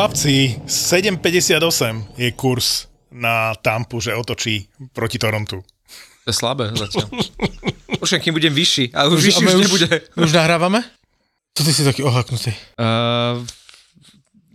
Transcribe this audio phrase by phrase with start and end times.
[0.00, 4.64] Chlapci, 7,58 je kurz na Tampu, že otočí
[4.96, 5.60] proti Torontu.
[6.24, 7.04] To je slabé zatiaľ.
[8.00, 9.88] Už kým budem vyšší, ale už vyšší už, už nebude.
[10.16, 10.80] Už nahrávame?
[11.52, 12.48] To ty si taký ohaknutý.
[12.80, 13.44] Uh,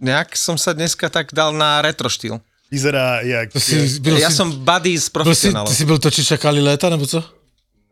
[0.01, 2.41] nejak som sa dneska tak dal na retro štýl.
[2.73, 3.53] Vyzerá jak...
[3.53, 5.69] To si, ja si, som buddy s profesionálom.
[5.69, 7.21] Ty si byl to, či čakali léta, nebo co?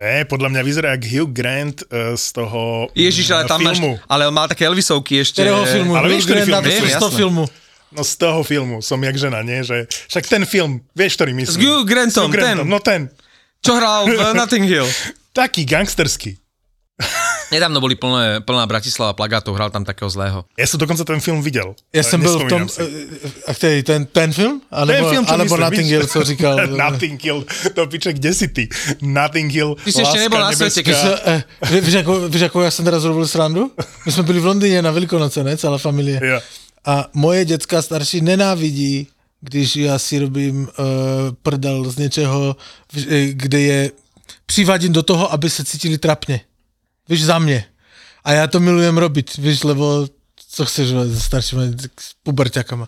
[0.04, 3.96] Ne, podľa mňa vyzerá jak Hugh Grant uh, z toho Ježiš, ale tam filmu.
[3.96, 5.40] Máš, ale on mal také Elvisovky ešte.
[5.40, 5.96] Ktorého filmu?
[5.96, 6.60] Ale vieš, ktorý film?
[6.60, 7.44] Viem, z toho filmu.
[7.94, 9.64] No z toho filmu, som jak žena, nie?
[9.64, 11.56] Že, však ten film, vieš, ktorý myslím?
[11.56, 12.68] S Hugh Grantom, s Hugh Grantom ten.
[12.68, 13.02] No ten.
[13.64, 14.90] Čo hral v Notting Hill.
[15.40, 16.36] Taký gangsterský.
[17.54, 20.42] Nedávno boli plné, plná Bratislava plagátov, hral tam takého zlého.
[20.58, 21.78] Ja som dokonca ten film videl.
[21.94, 22.66] Ja som byl v tom,
[23.46, 24.58] a ktorý, ten, ten film?
[24.74, 26.56] Alebo, ten film, čo alebo myslím, Nothing Hill, co říkal.
[26.74, 27.40] Nothing Hill,
[27.78, 28.66] to piče, kde si ty?
[29.06, 30.98] Nothing Hill, Ty si ešte nebol na svete, keď...
[31.30, 31.42] Eh,
[31.78, 33.70] víš, ako, víš, ako ja som teraz robil srandu?
[34.08, 36.18] My sme byli v Londýne na Veľkonoce, ne, celá familie.
[36.18, 36.42] Ja.
[36.84, 39.08] A moje děcka starší nenávidí,
[39.42, 40.68] když já si robím uh,
[41.44, 42.56] prdel z něčeho,
[43.32, 43.92] kde je
[44.46, 46.42] přivadím do toho, aby se cítili trapně.
[47.10, 47.66] Víš, za mě.
[48.24, 50.08] A já to milujem robiť, víš, lebo
[50.54, 51.62] co chceš so staršími
[52.24, 52.88] puberťakama.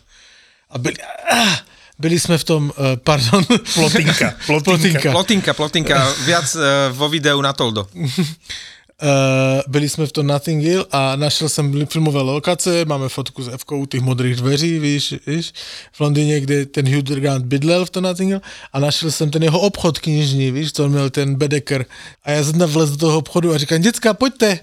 [0.70, 0.96] A byli,
[1.32, 1.58] ah,
[2.00, 3.42] byli sme v tom, uh, pardon.
[3.74, 4.38] Plotinka.
[4.46, 5.12] Plotinka.
[5.12, 5.96] Plotinka, plotinka.
[6.26, 6.62] Viac uh,
[6.94, 7.90] vo videu na Toldo.
[9.04, 13.48] Uh, byli jsme v tom Nothing Hill a našel jsem filmové lokace, máme fotku s
[13.48, 15.54] Evkou u těch modrých dveří, víš, víš,
[15.92, 18.42] v Londýně, kde ten Hugh Grant bydlel v tom Nothing Hill
[18.74, 21.86] a našel jsem ten jeho obchod knižní, víš, co on měl ten Bedecker
[22.24, 24.60] a já jsem vlez do toho obchodu a říkám, děcka, pojďte,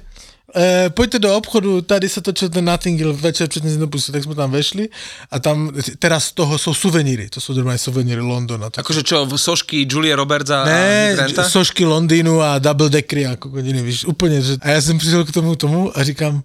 [0.57, 4.51] e, pojďte do obchodu, tady se točil ten Hill večer před nepustili, tak jsme tam
[4.51, 4.89] vešli
[5.31, 8.71] a tam teraz z toho jsou suveníry, to jsou normálne suveníry Londona.
[8.77, 11.49] Akože čo, sošky Julia Roberts a Ne, Granta?
[11.49, 15.33] sošky Londýnu a double deckery ako godiny, víš, úplně, že, a já jsem přišel k
[15.33, 16.43] tomu tomu a říkám,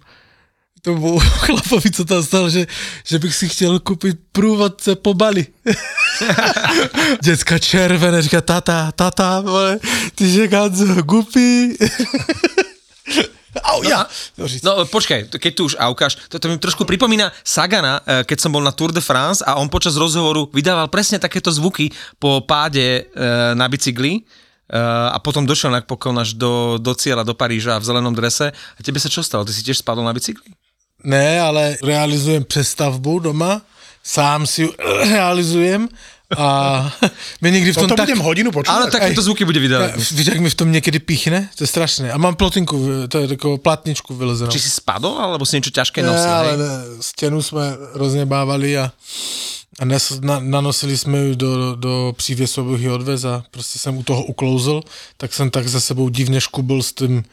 [0.82, 2.66] tomu chlapovi, co tam stal, že,
[3.04, 5.46] že bych si chtěl koupit průvodce po Bali.
[7.22, 9.78] Děcka červené, říká tata, tata, vole,
[10.14, 10.48] ty že
[11.02, 11.76] gupí.
[13.62, 14.06] Au, ja.
[14.38, 18.38] No, no počkaj, keď tu už aukáš, to, to mi trošku pripomína Sagana, eh, keď
[18.38, 22.42] som bol na Tour de France a on počas rozhovoru vydával presne takéto zvuky po
[22.42, 23.22] páde e,
[23.54, 24.20] na bicykli e,
[25.12, 28.50] a potom došiel napokon až do, do cieľa, do Paríža v zelenom drese.
[28.50, 29.46] A tebe sa čo stalo?
[29.46, 30.50] Ty si tiež spadol na bicykli?
[31.04, 33.62] Ne, ale realizujem přestavbu doma,
[34.02, 34.70] sám si ju
[35.14, 35.88] realizujem
[36.36, 36.92] a
[37.40, 37.88] my někdy v tom...
[37.88, 38.06] To tak...
[38.06, 38.76] budem hodinu počúvať.
[38.76, 39.96] Ale takéto zvuky bude vydávať.
[39.96, 41.48] Víš, jak mi v tom niekedy píchne?
[41.56, 42.12] To je strašné.
[42.12, 44.52] A mám plotinku, to je takovou platničku vylezenú.
[44.52, 46.28] Či si spadol, alebo si niečo ťažké nosil?
[46.28, 48.92] Ne, ale ne, stenu sme roznebávali a,
[49.80, 54.24] a nes, na, nanosili sme ju do, do přívěsových odvez a prostě jsem u toho
[54.28, 54.84] uklouzl,
[55.16, 57.24] tak jsem tak za sebou divně škubil s tím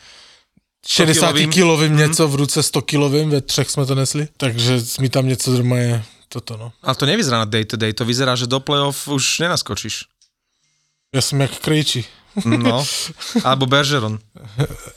[0.88, 1.98] 60 kilovým mm.
[1.98, 5.78] něco v ruce, 100 kilovým, ve třech jsme to nesli, takže mi tam něco doma
[5.78, 6.04] je
[6.36, 6.68] toto, no.
[6.84, 10.12] Ale to nevyzerá na day-to-day, to vyzerá, že do play-off už nenaskočíš.
[11.16, 12.04] Ja som jak Krejči.
[12.44, 12.84] No,
[13.48, 14.20] alebo Bergeron.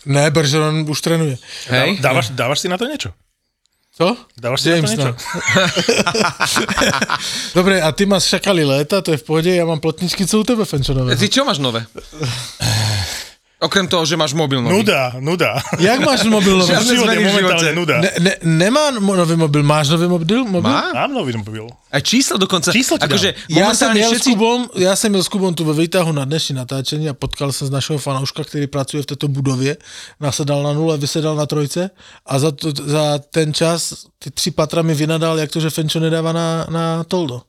[0.03, 1.39] Ne, Bergeron už trénuje.
[1.71, 2.03] Hej?
[2.03, 3.15] Dávaš, dávaš si na to niečo?
[3.95, 4.15] Co?
[4.35, 5.15] Dávaš si James, na to niečo?
[7.59, 10.45] Dobre, a ty máš šakali léta, to je v pohode, ja mám plotničky, co u
[10.47, 11.15] tebe, Fenčo, nové?
[11.15, 11.87] Ty čo máš nové?
[13.59, 14.71] Okrem toho, že máš mobil nový.
[14.71, 15.59] Nuda, nuda.
[15.83, 16.71] Jak máš mobil nový?
[16.71, 17.95] Žiadne život je momentálne nuda.
[17.99, 20.47] Ne, ne, nemá nový mobil, máš nový mobil?
[20.47, 20.71] mobil?
[20.71, 20.95] Má?
[20.95, 21.67] Mám nový mobil.
[21.91, 22.71] A číslo dokonca.
[22.71, 24.31] Číslo ti akože ja som, jel všetci...
[24.31, 27.51] s Kubom, ja som jel s Kubom tu ve výtahu na dnešní natáčení a potkal
[27.51, 29.75] som z našeho fanouška, ktorý pracuje v tejto budově.
[30.23, 31.91] Nasedal na nule, vysedal na trojce
[32.31, 35.99] a za, to, za ten čas ty tři patra mi vynadal, jak to, že Fenčo
[35.99, 37.48] nedáva na, na Toldo.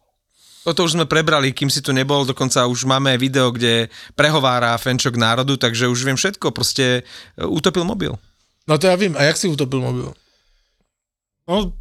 [0.67, 5.15] Toto už sme prebrali, kým si tu nebol, dokonca už máme video, kde prehovára Fenčok
[5.15, 7.01] národu, takže už viem všetko, proste
[7.39, 8.13] e, utopil mobil.
[8.67, 10.11] No to ja vím, a jak si utopil mobil?
[11.49, 11.73] No,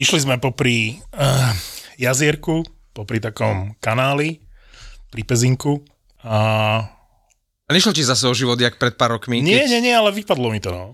[0.00, 1.52] išli sme popri uh,
[2.00, 2.64] jazierku,
[2.96, 4.40] popri takom kanáli,
[5.10, 5.84] pri Pezinku
[6.22, 6.38] a...
[7.66, 9.42] A nešlo ti zase o život, jak pred pár rokmi?
[9.42, 9.70] Nie, keď...
[9.70, 10.86] nie, nie, ale vypadlo mi to, no.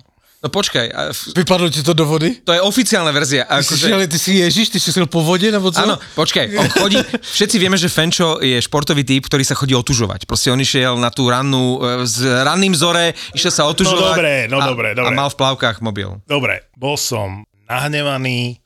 [0.47, 2.39] No No počkaj, a Vypadlo ti to do vody?
[2.39, 3.43] to je oficiálna verzia.
[3.51, 5.83] Ty si, Akože, ale ty si Ježiš, ty si šiel po vode, nebo co?
[5.83, 7.03] Áno, počkaj, on chodí,
[7.35, 10.31] všetci vieme, že Fenčo je športový typ, ktorý sa chodí otužovať.
[10.31, 14.07] Proste on išiel na tú rannú, e, s ranným zore, išiel sa otužovať.
[14.07, 15.11] No dobre, no a, dobre, dobre.
[15.11, 16.15] A mal v plavkách mobil.
[16.31, 18.63] Dobre, bol som nahnevaný,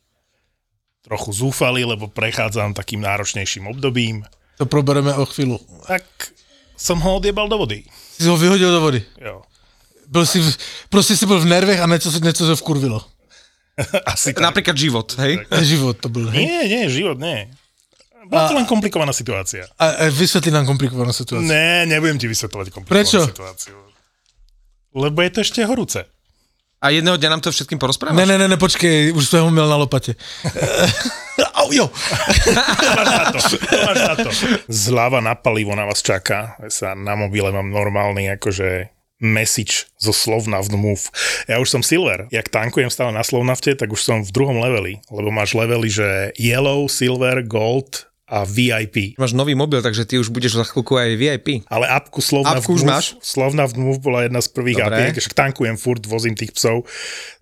[1.01, 4.21] trochu zúfalý, lebo prechádzam takým náročnejším obdobím.
[4.61, 5.57] To probereme o chvíľu.
[5.89, 6.05] Tak
[6.77, 7.89] som ho odjebal do vody.
[8.21, 9.01] Si ho vyhodil do vody.
[9.17, 9.49] Jo.
[10.11, 10.57] Byl si, v-
[10.91, 13.05] prostě si byl v nervech a něco, se- něco se vkurvilo.
[14.07, 14.43] Asi tak.
[14.43, 15.39] Napríklad život, hej?
[15.63, 16.47] Život to byl, hej?
[16.47, 17.49] Nie, nie, život nie.
[18.31, 19.65] Bola to len komplikovaná situácia.
[19.79, 21.47] A, a vysvětli nám komplikovanou situaci.
[21.49, 23.21] Ne, nebudem ti vysvetľovať komplikovanú Prečo?
[23.27, 23.75] situáciu.
[24.95, 26.05] Lebo je to ešte horúce.
[26.85, 28.17] A jedného dňa nám to všetkým porozprávaš?
[28.21, 30.15] Ne, ne, ne, ne, počkej, už jsem ho měl na lopatě.
[31.55, 31.91] Au, jo.
[32.55, 33.39] Na to,
[33.97, 34.31] na to.
[34.69, 36.57] Zľava na palivo na vás čaká.
[36.69, 38.89] Sa na mobile mám normálny akože
[39.21, 41.13] message zo Slovnaft Move.
[41.47, 42.27] Ja už som silver.
[42.33, 45.05] Jak tankujem stále na Slovnafte, tak už som v druhom leveli.
[45.13, 49.19] Lebo máš levely, že yellow, silver, gold a VIP.
[49.19, 51.49] Máš nový mobil, takže ty už budeš za chvíľku aj VIP.
[51.67, 53.19] Ale apku Slovnaft Apku už máš?
[53.19, 54.95] Slovnaft Move bola jedna z prvých Dobre.
[54.95, 56.87] apiek, však tankujem furt, vozím tých psov,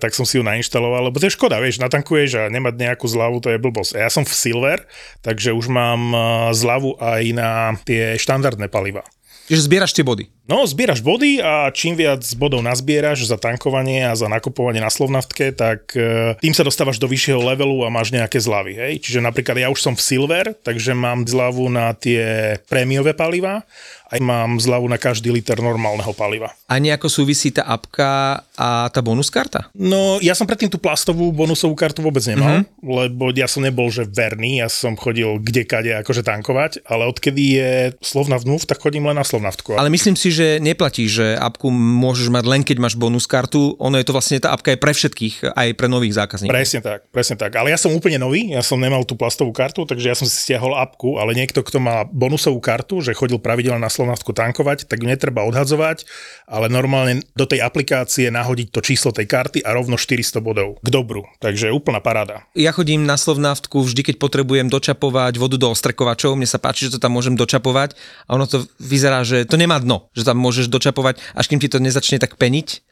[0.00, 3.36] tak som si ju nainštaloval, lebo to je škoda, vieš, natankuješ a nemať nejakú zľavu,
[3.44, 4.00] to je blbosť.
[4.00, 4.88] A ja som v Silver,
[5.20, 6.20] takže už mám eh,
[6.56, 9.04] zľavu aj na tie štandardné paliva.
[9.48, 10.28] Čiže zbieraš tie body.
[10.48, 15.56] No, zbieraš body a čím viac bodov nazbieraš za tankovanie a za nakupovanie na Slovnaftke,
[15.56, 18.76] tak e, tým sa dostávaš do vyššieho levelu a máš nejaké zľavy.
[18.76, 18.92] Hej?
[19.08, 23.64] Čiže napríklad ja už som v Silver, takže mám zľavu na tie prémiové paliva
[24.08, 26.56] a mám zľavu na každý liter normálneho paliva.
[26.64, 29.68] A nejako súvisí tá apka a tá bonus karta?
[29.76, 32.88] No, ja som predtým tú plastovú bonusovú kartu vôbec nemal, mm-hmm.
[32.88, 37.42] lebo ja som nebol, že verný, ja som chodil kde kade akože tankovať, ale odkedy
[37.60, 37.70] je
[38.00, 39.76] Slovna vnúv, tak chodím len na Slovnaftku.
[39.76, 43.76] Ale myslím si, že neplatí, že apku môžeš mať len keď máš bonus kartu.
[43.76, 46.56] Ono je to vlastne, tá apka je pre všetkých, aj pre nových zákazníkov.
[46.56, 47.52] Presne tak, presne tak.
[47.60, 50.34] Ale ja som úplne nový, ja som nemal tú plastovú kartu, takže ja som si
[50.34, 55.02] stiahol apku, ale niekto, kto má bonusovú kartu, že chodil pravidelne na Slovnaftku tankovať, tak
[55.02, 56.06] ju netreba odhadzovať,
[56.46, 60.88] ale normálne do tej aplikácie nahodiť to číslo tej karty a rovno 400 bodov k
[60.88, 61.26] dobru.
[61.42, 62.46] Takže úplná paráda.
[62.54, 66.38] Ja chodím na Slovnaftku vždy, keď potrebujem dočapovať vodu do ostrekovačov.
[66.38, 67.98] Mne sa páči, že to tam môžem dočapovať
[68.30, 71.66] a ono to vyzerá, že to nemá dno, že tam môžeš dočapovať, až kým ti
[71.66, 72.86] to nezačne tak peniť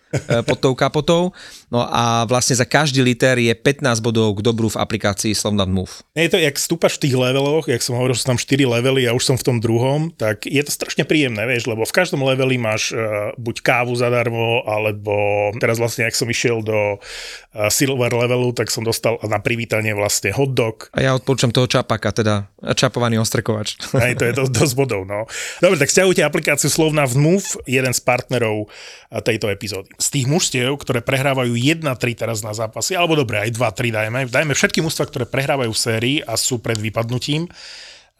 [0.48, 1.32] pod tou kapotou.
[1.66, 5.94] No a vlastne za každý liter je 15 bodov k dobru v aplikácii Slovnaft Move.
[6.14, 9.10] Je to, jak stúpaš v tých leveloch, jak som hovoril, že sú tam 4 levely
[9.10, 12.22] a už som v tom druhom, tak je to strašne príjemné, vieš, lebo v každom
[12.22, 15.14] leveli máš uh, buď kávu zadarmo, alebo
[15.58, 20.30] teraz vlastne, ak som išiel do uh, silver levelu, tak som dostal na privítanie vlastne
[20.30, 22.46] hot dog, A ja odporúčam toho čapaka, teda
[22.78, 23.74] čapovaný ostrekovač.
[24.06, 25.26] Hej, to je dosť, dosť bodov, no.
[25.58, 28.70] Dobre, tak stiahujte aplikáciu Slovna v Move, jeden z partnerov
[29.10, 29.90] tejto epizódy.
[30.06, 31.82] Z tých mužstiev, ktoré prehrávajú 1-3
[32.14, 36.16] teraz na zápasy, alebo dobre, aj 2-3 dajme, dajme všetky mužstva, ktoré prehrávajú v sérii
[36.22, 37.50] a sú pred vypadnutím.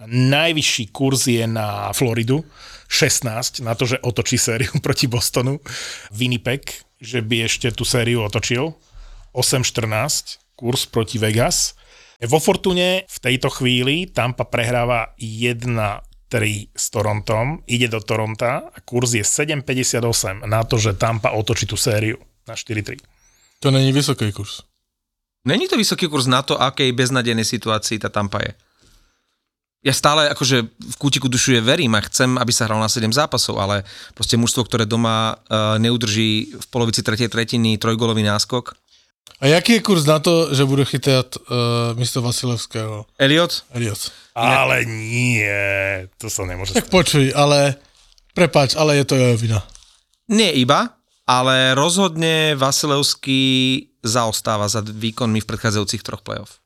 [0.02, 2.42] Najvyšší kurz je na Floridu,
[2.90, 5.62] 16, na to, že otočí sériu proti Bostonu.
[6.10, 8.74] Winnipeg, že by ešte tú sériu otočil.
[9.30, 11.78] 8-14, kurz proti Vegas.
[12.26, 16.15] Vo Fortune v tejto chvíli Tampa prehráva 1-3
[16.74, 21.78] s Torontom, ide do Toronta a kurz je 7,58 na to, že Tampa otočí tú
[21.78, 22.98] sériu na 4-3.
[23.60, 24.62] To není vysoký kurz.
[25.46, 28.52] Není to vysoký kurz na to, akej beznadenej situácii tá Tampa je.
[29.86, 33.62] Ja stále akože v kútiku dušuje verím a chcem, aby sa hral na 7 zápasov,
[33.62, 33.86] ale
[34.18, 38.74] proste mužstvo, ktoré doma uh, neudrží v polovici tretej tretiny trojgolový náskok.
[39.36, 41.44] A jaký je kurz na to, že bude chytat uh,
[41.92, 43.04] místo Vasilevského?
[43.20, 43.68] Elliot?
[43.76, 44.00] Eliot.
[44.32, 46.92] Ale nie, to sa nemôže Tak stať.
[46.92, 47.76] počuj, ale
[48.32, 49.60] prepáč, ale je to jeho vina.
[50.32, 50.96] Nie iba,
[51.28, 53.42] ale rozhodne Vasilevský
[54.00, 56.60] zaostáva za výkonmi v predchádzajúcich troch playoff.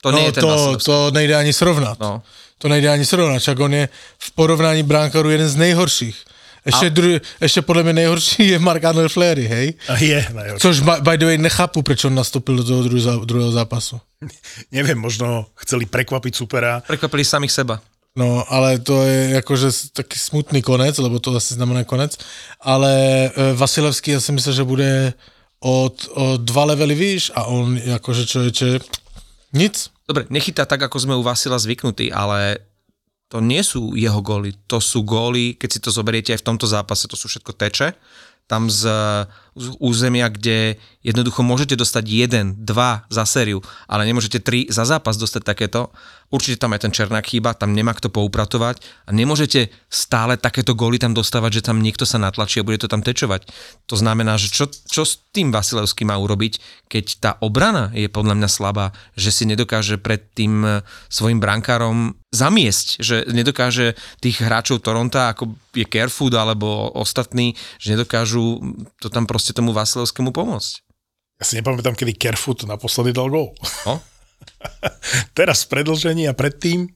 [0.00, 0.86] To nie no, je ten to, Vasilevský.
[0.88, 1.96] to nejde ani srovnat.
[2.00, 2.22] No.
[2.58, 3.84] To nejde ani srovnat, však on je
[4.18, 6.16] v porovnání bránkarů jeden z nejhorších.
[6.66, 6.88] Ještě, a...
[6.88, 7.08] dru,
[7.40, 9.74] ještě podle mě nejhorší je Mark Arnold Flery, hej?
[9.88, 10.60] A je, najhoršie.
[10.60, 14.00] Což by, the way nechápu, proč on nastoupil do toho druhého, druhého zápasu.
[14.72, 16.82] Neviem, možno chceli prekvapiť supera.
[16.86, 17.80] Prekvapili samých seba.
[18.16, 22.16] No, ale to je jakože s- taky smutný konec, lebo to asi znamená konec.
[22.60, 22.92] Ale
[23.28, 25.12] e, Vasilevský, já si myslím, že bude
[25.60, 28.78] od, o dva levely výš a on jakože člověče,
[29.52, 29.90] nic.
[30.08, 32.58] Dobre, nechytá tak, ako sme u Vasila zvyknutí, ale
[33.26, 34.54] to nie sú jeho góly.
[34.70, 37.98] To sú góly, keď si to zoberiete aj v tomto zápase, to sú všetko teče.
[38.46, 38.86] Tam z
[39.80, 45.42] územia, kde jednoducho môžete dostať jeden, dva za sériu, ale nemôžete tri za zápas dostať
[45.42, 45.88] takéto.
[46.26, 50.98] Určite tam aj ten Černák chýba, tam nemá kto poupratovať a nemôžete stále takéto góly
[50.98, 53.46] tam dostávať, že tam niekto sa natlačí a bude to tam tečovať.
[53.86, 56.58] To znamená, že čo, čo s tým Vasilevský má urobiť,
[56.90, 62.18] keď tá obrana je podľa mňa slabá, že si nedokáže pred tým eh, svojim brankárom
[62.34, 68.58] zamiesť, že nedokáže tých hráčov Toronta, ako je Carefood alebo ostatní, že nedokážu
[68.98, 70.72] to tam proste tomu Vasilevskému pomôcť.
[71.36, 73.52] Ja si nepamätám, kedy Carefoot naposledy dal gól.
[73.84, 74.00] No?
[75.36, 76.88] Teraz v predlžení a predtým.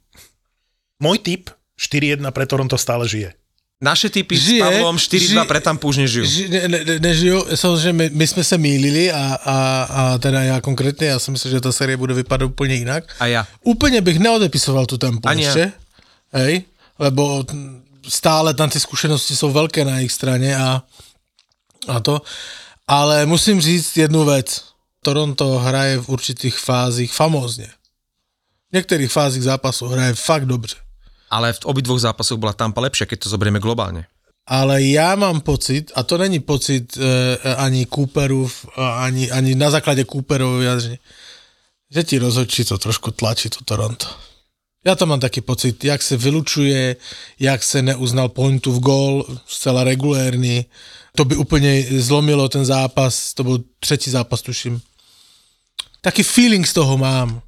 [1.01, 3.33] Môj tip 4-1 pre Toronto stále žije.
[3.81, 6.25] Naše typy Žije, s Pavlom 4-2 žije- pre Tampu už nežijú.
[6.29, 10.43] Ži, ne, ne, ne, nežiju, samozřejmě my, my jsme se mýlili a, a, a teda
[10.43, 13.05] já konkrétně, já si myslím, že ta série bude vypadat úplně jinak.
[13.21, 13.47] A ja.
[13.65, 15.49] Úplně bych neodepisoval tu tempo Ani
[16.33, 16.63] hej,
[16.99, 17.45] lebo
[18.09, 20.83] stále tam ty zkušenosti jsou velké na jejich straně a,
[21.89, 22.23] a to,
[22.87, 24.65] ale musím říct jednu věc.
[25.03, 27.69] Toronto hraje v určitých fázích famózně.
[28.71, 30.77] V některých fázích zápasu hraje fakt dobře.
[31.31, 34.07] Ale v obidvoch zápasoch bola Tampa lepšia, keď to zoberieme globálne.
[34.51, 39.71] ale já mám pocit, a to není pocit e, ani Cooperův, a ani, ani na
[39.71, 40.99] základě Cooperov vyjadření,
[41.91, 44.07] že ti rozhodčí to trošku tlačí, to Toronto.
[44.85, 46.97] Já to mám taky pocit, jak se vylučuje,
[47.39, 50.65] jak se neuznal pointu v gól, zcela regulérny.
[51.21, 54.81] To by úplně zlomilo ten zápas, to byl třetí zápas, tuším.
[56.01, 57.43] Taky feeling z toho mám,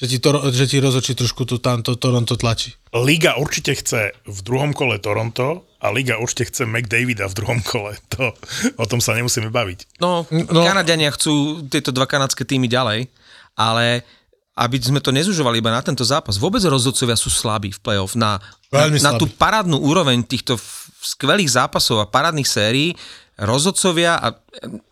[0.00, 2.78] že ti, to, že ti rozhodčí trošku to, tam, to Toronto tlačí.
[2.94, 7.98] Liga určite chce v druhom kole Toronto a Liga určite chce McDavida v druhom kole.
[8.14, 8.30] To,
[8.78, 9.98] o tom sa nemusíme baviť.
[9.98, 10.46] No, No.
[10.54, 13.10] no, Kanadiania chcú tieto dva kanadské týmy ďalej,
[13.58, 14.06] ale
[14.58, 18.18] aby sme to nezužovali iba na tento zápas, vôbec rozhodcovia sú slabí v play-off.
[18.18, 18.42] Na,
[18.74, 20.58] na, na tú parádnu úroveň týchto
[20.98, 22.98] skvelých zápasov a parádnych sérií,
[23.38, 24.34] rozhodcovia, a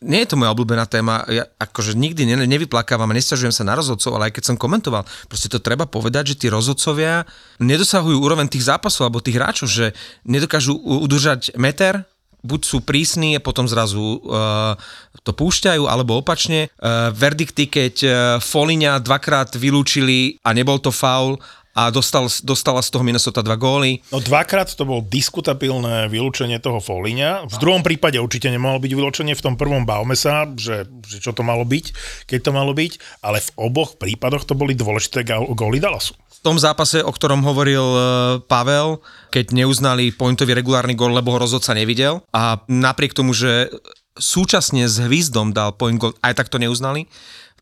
[0.06, 3.75] nie je to moja obľúbená téma, ja akože nikdy ne, nevyplakávam a nesťažujem sa na
[3.75, 7.26] rozhodcov, ale aj keď som komentoval, proste to treba povedať, že tí rozhodcovia
[7.58, 12.06] nedosahujú úroveň tých zápasov alebo tých hráčov, že nedokážu udržať meter,
[12.47, 14.79] buď sú prísni a potom zrazu uh,
[15.26, 16.71] to púšťajú, alebo opačne.
[16.79, 21.43] Uh, verdikty, keď uh, Foliňa dvakrát vylúčili a nebol to faul
[21.76, 24.00] a dostal, dostala z toho Minnesota dva góly.
[24.09, 27.52] No dvakrát to bolo diskutabilné vylúčenie toho Foliňa.
[27.52, 31.37] V druhom prípade určite nemohlo byť vylúčenie, v tom prvom bavme sa, že, že čo
[31.37, 31.92] to malo byť,
[32.25, 36.16] keď to malo byť, ale v oboch prípadoch to boli dôležité góly Dallasu.
[36.16, 38.00] V tom zápase, o ktorom hovoril uh,
[38.47, 39.02] Pavel,
[39.35, 43.68] keď neuznali pointový regulárny gól, lebo ho rozhodca nevidel a napriek tomu, že
[44.16, 47.04] súčasne s Hvizdom dal point goal, aj tak to neuznali,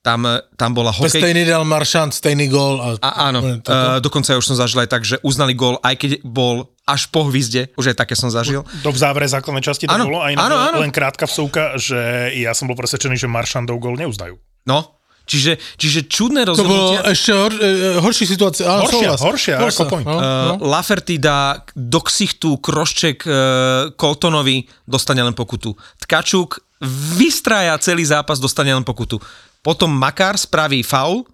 [0.05, 1.17] tam, eh, tam bola hokej...
[1.17, 2.77] Stejný dal Maršant, stejný gól.
[2.77, 3.73] A, A áno, Toto.
[3.73, 7.09] uh, dokonca ja už som zažil aj tak, že uznali gól, aj keď bol až
[7.09, 8.61] po hvizde, už aj také som zažil.
[8.85, 10.77] To v závere základnej časti to Áno, bolo a inak áno, áno.
[10.85, 14.37] len krátka vsúka, že ja som bol presvedčený, že Maršandov gól neuznajú.
[14.69, 18.69] No, čiže, čiže čudné to bolo ešte hor, e, horší situácia.
[18.69, 19.21] Áno, Horšia, súhlas.
[19.25, 20.05] horšia ako point.
[20.05, 20.21] No, no.
[20.21, 23.33] Uh, Laferty dá do ksichtu krošček uh,
[23.97, 25.73] Coltonovi, dostane len pokutu.
[26.05, 26.61] Tkačuk
[27.17, 29.17] vystraja celý zápas, dostane len pokutu.
[29.65, 31.25] Potom Makar spraví faul,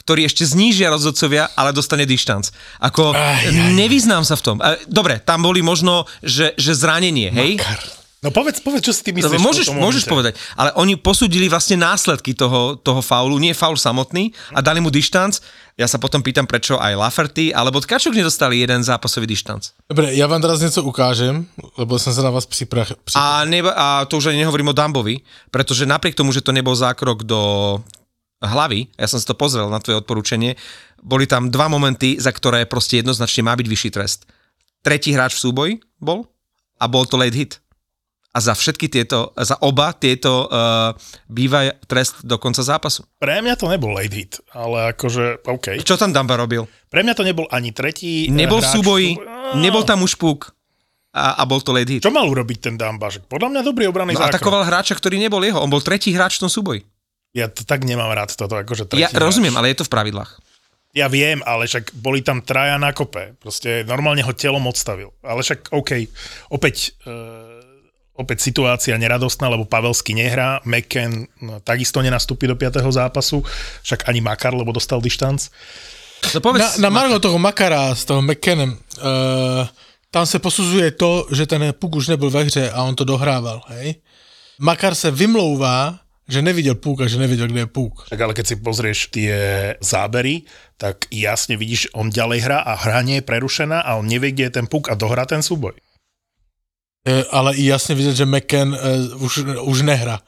[0.00, 2.48] ktorý ešte znížia rozhodcovia, ale dostane dištanc.
[2.80, 4.56] Ako, Aj, aj, nevyznám sa v tom.
[4.88, 7.60] Dobre, tam boli možno, že, že zranenie, hej?
[8.20, 9.32] No povedz, povedz, čo si ty myslíš.
[9.32, 14.36] Dobre, môžeš, môžeš povedať, ale oni posúdili vlastne následky toho, toho faulu, nie faul samotný
[14.52, 15.40] a dali mu dištanc.
[15.80, 19.72] Ja sa potom pýtam, prečo aj Laferty, alebo Tkačuk nedostali jeden zápasový dištanc.
[19.88, 21.48] Dobre, ja vám teraz něco ukážem,
[21.80, 22.92] lebo som sa na vás připrach...
[22.92, 23.16] Při...
[23.16, 26.76] A, neba, a to už ani nehovorím o Dambovi, pretože napriek tomu, že to nebol
[26.76, 27.40] zákrok do
[28.44, 30.60] hlavy, ja som si to pozrel na tvoje odporúčanie,
[31.00, 34.28] boli tam dva momenty, za ktoré proste jednoznačne má byť vyšší trest.
[34.84, 36.28] Tretí hráč v súboji bol
[36.76, 37.64] a bol to late hit.
[38.30, 40.94] A za všetky tieto, za oba tieto uh,
[41.26, 43.02] býva trest do konca zápasu.
[43.18, 45.82] Pre mňa to nebol late hit, ale akože, OK.
[45.82, 46.62] Čo tam Damba robil?
[46.86, 50.54] Pre mňa to nebol ani tretí Nebol v súboji, súboj- nebol tam už puk
[51.10, 52.00] a, a bol to late hit.
[52.00, 53.10] Čo mal urobiť ten Damba?
[53.10, 54.38] Podľa mňa dobrý obranný No, zákrok.
[54.38, 55.58] atakoval hráča, ktorý nebol jeho.
[55.58, 56.86] On bol tretí hráč v tom súboji.
[57.30, 59.18] Ja to tak nemám rád toto, akože tretí Ja hráč.
[59.20, 60.38] rozumiem, ale je to v pravidlách.
[60.90, 63.34] Ja viem, ale však boli tam traja na kope.
[63.38, 65.14] Proste normálne ho telom odstavil.
[65.20, 65.90] Ale však OK,
[66.50, 67.49] opäť, uh,
[68.16, 72.84] opäť situácia neradostná, lebo Pavelský nehrá, McKen no, takisto nenastúpi do 5.
[72.92, 73.40] zápasu,
[73.82, 75.48] však ani Makar, lebo dostal dištanc.
[76.36, 79.64] No povedz, Na, na Margo toho Makara s toho McKennem, uh,
[80.10, 83.62] tam se posuzuje to, že ten puk už nebyl ve hře a on to dohrával,
[83.68, 83.94] hej.
[84.60, 85.98] Makar se vymlouvá,
[86.28, 88.06] že neviděl puk a že nevěděl, kde je puk.
[88.08, 89.34] Tak ale keď si pozrieš tie
[89.80, 90.46] zábery,
[90.78, 94.44] tak jasne vidíš, on ďalej hrá a hra nie je prerušená a on nevie, kde
[94.46, 95.74] je ten puk a dohrá ten súboj.
[97.00, 98.78] E, ale i jasne vidieť, že McCann e,
[99.16, 99.32] už,
[99.64, 100.20] už nehra.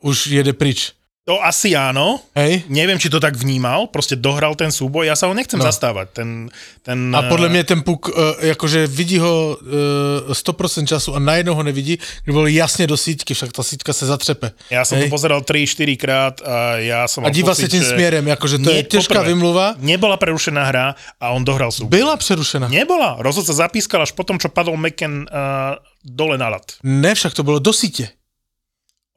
[0.00, 0.94] Už jede pryč.
[1.28, 2.16] To asi áno.
[2.32, 2.64] Hej?
[2.72, 5.68] Neviem, či to tak vnímal, proste dohral ten súboj, ja sa ho nechcem No.
[5.68, 6.16] zastávať.
[6.16, 6.48] Ten,
[6.80, 11.54] ten, A podľa mňa ten puk, e, akože vidí ho e, 100% času a najednou
[11.54, 14.56] ho nevidí, keď bol jasne do síťky, však tá síťka sa zatřepe.
[14.72, 15.06] Ja som Hej?
[15.06, 18.70] to pozeral 3-4 krát a ja som A díva sa tým že smerem, akože to
[18.72, 19.76] je ťažká vymluva.
[19.76, 21.92] Nebola prerušená hra a on dohral súboj.
[21.92, 22.72] Byla přerušená.
[22.72, 23.20] Nebola.
[23.20, 26.80] Rozhodca zapískal až potom, čo padol McCann uh, dole na lat.
[26.80, 28.08] Ne, však to bolo do síte.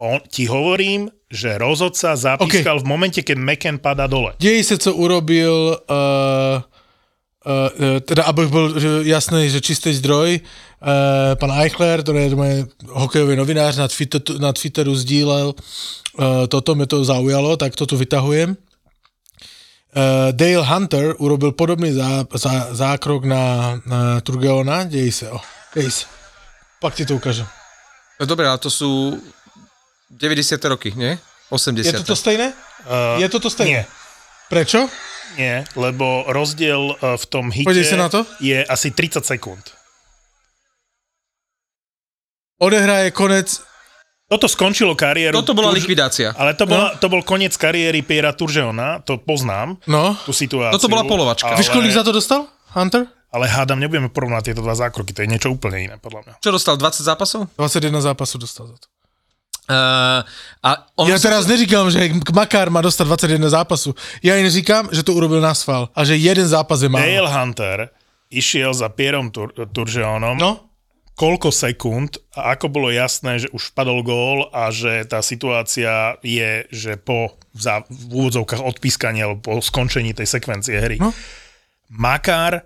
[0.03, 2.83] On, ti hovorím, že rozhodca zapískal okay.
[2.83, 4.35] v momente, keď McCann padá dole.
[4.35, 6.59] Děj se, co urobil, uh,
[7.47, 12.65] uh, teda abych byl že jasný, že čistý zdroj, uh, pan Eichler, to je můj
[12.91, 17.97] hokejový novinář, na Twitteru, na Twitteru sdílel uh, toto, mě to zaujalo, tak to tu
[17.97, 18.49] vytahujem.
[19.95, 25.41] Uh, Dale Hunter urobil podobný zá, zá, zákrok na, na Turgeona, dej se, oh,
[25.75, 26.05] dej se.
[26.81, 27.47] Pak ti to ukážem.
[28.19, 29.15] No dobre, ale to sú
[30.13, 30.57] 90.
[30.65, 31.17] roky, nie?
[31.49, 31.85] 80.
[31.85, 32.53] Je to to stejné?
[32.83, 33.69] Uh, Je to to stejné?
[33.69, 33.83] Nie.
[34.49, 34.85] Prečo?
[35.33, 38.21] Nie, lebo rozdiel uh, v tom hite na to.
[38.37, 39.63] je asi 30 sekúnd.
[42.61, 43.49] Odehraje konec
[44.23, 45.35] Toto skončilo kariéru.
[45.35, 46.33] Toto bola Turž- likvidácia.
[46.33, 50.17] Ale to, bola, to bol koniec kariéry Piera Turgeona, to poznám, No.
[50.25, 50.73] tú situáciu.
[50.73, 51.53] Toto bola polovačka.
[51.53, 52.49] Ale, Víš, kolik za to dostal?
[52.73, 53.05] Hunter?
[53.33, 56.33] ale hádam, nebudeme porovnať tieto dva zákroky, to je niečo úplne iné, podľa mňa.
[56.37, 57.49] Čo dostal, 20 zápasov?
[57.57, 58.92] 21 zápasu dostal za to.
[59.63, 60.19] Uh,
[60.59, 63.95] a on Ja teraz neříkám, že Makár má dostať 21 zápasu.
[64.19, 66.99] Ja jen říkám, že to urobil na sval a že jeden zápas je málo.
[66.99, 67.77] Dale Hunter
[68.27, 70.67] išiel za Pierom Tur- Turgeonom No,
[71.15, 76.67] koľko sekúnd a ako bolo jasné, že už padol gól a že tá situácia je,
[76.67, 80.99] že po v, zá- v úvodzovkách odpískaní alebo po skončení tej sekvencie hry.
[80.99, 81.13] No.
[81.87, 82.65] Makár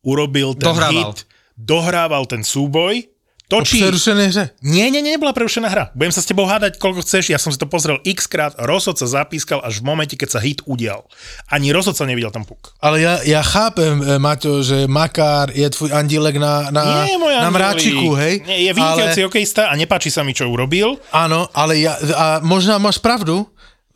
[0.00, 1.12] urobil ten Dohrával.
[1.12, 1.26] hit,
[1.58, 3.02] dohrával ten súboj,
[3.48, 3.80] točí...
[3.80, 4.50] přerušenej hře.
[4.62, 5.90] Nie, nie, nie, nebola prerušená hra.
[5.96, 7.32] Budem sa s tebou hádať, koľko chceš.
[7.32, 8.52] Ja som si to pozrel x krát.
[8.60, 11.08] Rozhodca zapískal až v momente, keď sa hit udial.
[11.48, 12.76] Ani rozhodca nevidel ten puk.
[12.84, 17.34] Ale ja, ja chápem, eh, Maťo, že Makár je tvůj andílek na, na, Nie, môj
[17.40, 18.44] na mráčiku, hej?
[18.44, 19.26] Nie, je vynikajúci ale...
[19.26, 21.00] hokejista a nepáči sa mi, čo urobil.
[21.10, 23.48] Áno, ale ja, a možná máš pravdu.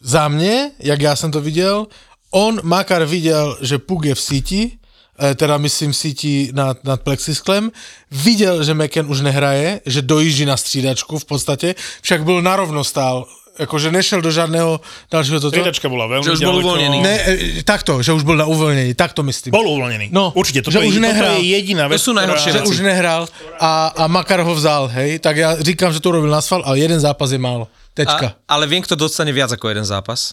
[0.02, 1.86] Za mne, jak já jsem to viděl,
[2.34, 4.62] on, Makar viděl, že puk je v síti,
[5.34, 7.70] teda myslím v síti nad, nad plexisklem,
[8.10, 13.26] viděl, že McKen už nehraje, že dojíždí na střídačku v podstatě, však byl narovno stál,
[13.58, 14.80] jakože nešel do žádného
[15.12, 15.52] dalšího toto.
[15.52, 16.66] Striedačka bola veľmi Že už bol ďaleko.
[16.72, 16.98] uvoľnený.
[17.04, 17.14] Ne,
[17.60, 19.52] e, takto, že už byl na uvolnění, tak to myslím.
[19.52, 20.08] Bol uvoľnený.
[20.08, 21.36] No, Určite, že toto, už je, toto nehral.
[21.36, 23.28] je jediná vec, To sú najhoršie že už nehrál
[23.60, 26.80] a, a Makar ho vzal, hej, tak ja říkám, že to urobil na sval, ale
[26.80, 27.68] jeden zápas je málo.
[27.92, 28.40] Tečka.
[28.48, 30.32] A, ale viem, kto dostane viac ako jeden zápas.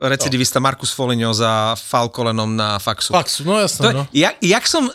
[0.00, 3.12] Recidivista Markus Foligno za fal kolenom na faxu.
[3.12, 4.02] Fax, no jasné, To, no.
[4.12, 4.92] jak, jak som uh,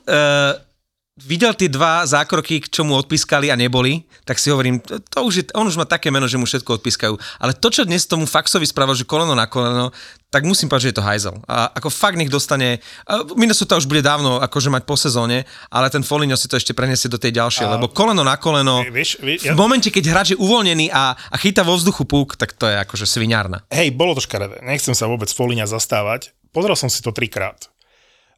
[1.16, 5.34] videl tie dva zákroky, čo mu odpískali a neboli, tak si hovorím, to, to už
[5.40, 7.14] je, on už má také meno, že mu všetko odpískajú.
[7.40, 9.96] Ale to, čo dnes tomu faxovi spravil, že koleno na koleno,
[10.36, 11.36] tak musím povedať, že je to hajzel.
[11.48, 15.88] A ako fakt nech dostane, a Minnesota už bude dávno akože mať po sezóne, ale
[15.88, 19.48] ten Foligno si to ešte preniesie do tej ďalšej, lebo koleno na koleno, Vieš, vieš,
[19.48, 22.76] v momente, keď hráč je uvoľnený a, a chytá vo vzduchu púk, tak to je
[22.84, 23.64] akože sviňárna.
[23.72, 24.60] hej, bolo to škaredé.
[24.60, 26.36] Nechcem sa vôbec Foliňa zastávať.
[26.52, 27.72] Pozrel som si to trikrát.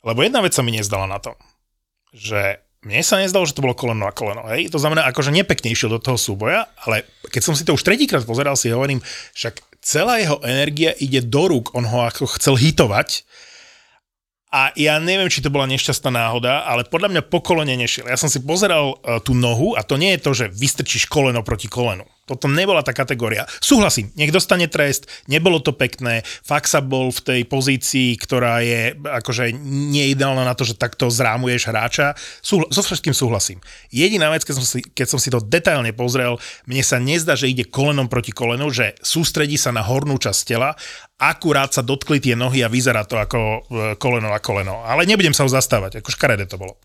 [0.05, 1.33] Lebo jedna vec sa mi nezdala na tom,
[2.13, 4.47] že mne sa nezdalo, že to bolo koleno na koleno.
[4.47, 4.71] Hej?
[4.71, 8.23] To znamená, akože nepekne išiel do toho súboja, ale keď som si to už tretíkrát
[8.23, 9.03] pozeral, si hovorím,
[9.35, 13.23] však celá jeho energia ide do rúk, on ho ako chcel hitovať
[14.47, 18.07] a ja neviem, či to bola nešťastná náhoda, ale podľa mňa po kolene nešiel.
[18.07, 21.43] Ja som si pozeral uh, tú nohu a to nie je to, že vystrčíš koleno
[21.43, 22.07] proti kolenu.
[22.27, 23.47] Toto nebola tá kategória.
[23.63, 29.55] Súhlasím, nech dostane trest, nebolo to pekné, Faxa bol v tej pozícii, ktorá je akože
[29.63, 32.19] neideálna na to, že takto zrámuješ hráča.
[32.43, 33.63] Súhla, so všetkým súhlasím.
[33.95, 36.35] Jediná vec, keď som, si, keď som si to detailne pozrel,
[36.67, 40.75] mne sa nezdá, že ide kolenom proti kolenu, že sústredí sa na hornú časť tela,
[41.17, 43.59] akurát sa dotkli tie nohy a vyzerá to ako e,
[43.97, 44.85] koleno na koleno.
[44.85, 46.77] Ale nebudem sa ho zastávať, ako škaredé to bolo.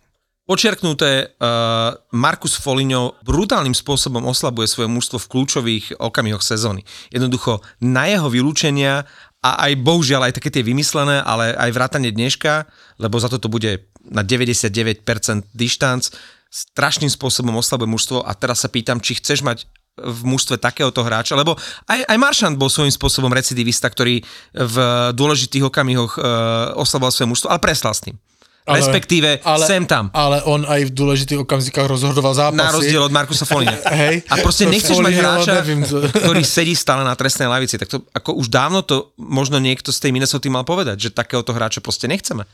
[0.43, 6.83] Počiarknuté, uh, Markus Foligno brutálnym spôsobom oslabuje svoje mužstvo v kľúčových okamihoch sezóny.
[7.15, 9.07] Jednoducho na jeho vylúčenia
[9.39, 12.67] a aj bohužiaľ aj také tie vymyslené, ale aj vrátanie dneška,
[12.99, 15.07] lebo za to bude na 99%
[15.55, 16.11] dištanc,
[16.51, 21.37] strašným spôsobom oslabuje mužstvo a teraz sa pýtam, či chceš mať v mužstve takéhoto hráča,
[21.37, 21.53] lebo
[21.85, 24.25] aj, aj Maršant bol svojím spôsobom recidivista, ktorý
[24.57, 24.77] v
[25.13, 28.17] dôležitých okamihoch uh, oslaboval svoje mužstvo, ale preslal s tým.
[28.63, 30.07] Ale, Respektíve ale, sem tam.
[30.15, 32.63] Ale on aj v dôležitých okamžikách rozhodoval zápasy.
[32.63, 33.75] Na rozdiel od Markusa Folina.
[34.07, 34.23] Hej.
[34.31, 37.75] A proste To nechceš mať hráča, neviem, co- ktorý sedí stále na trestnej lavici.
[37.75, 41.51] Tak to, ako už dávno to možno niekto z tej Minnesota mal povedať, že takéhoto
[41.51, 42.47] hráča proste nechceme.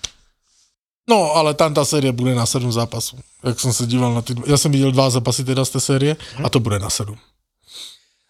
[1.09, 3.21] No, ale tam tá séria bude na 7 zápasu.
[3.45, 4.33] Jak som sa díval na ty...
[4.49, 7.13] Ja som videl dva zápasy teda z tej série a to bude na 7.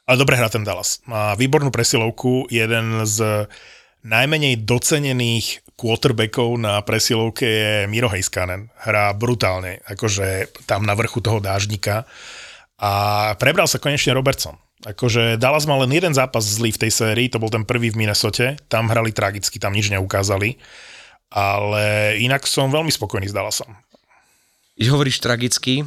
[0.08, 1.04] Ale dobre hrá ten Dallas.
[1.04, 3.44] Má výbornú presilovku, jeden z
[4.08, 8.72] najmenej docenených quarterbackov na presilovke je Miro Heiskanen.
[8.88, 12.08] Hrá brutálne, akože tam na vrchu toho dážnika.
[12.80, 12.92] A
[13.36, 14.56] prebral sa konečne Robertson.
[14.86, 17.98] Akože Dallas mal len jeden zápas zlý v tej sérii, to bol ten prvý v
[17.98, 20.54] Minnesote, tam hrali tragicky, tam nič neukázali,
[21.34, 23.74] ale inak som veľmi spokojný s Dallasom.
[24.78, 25.82] Hovoríš tragicky,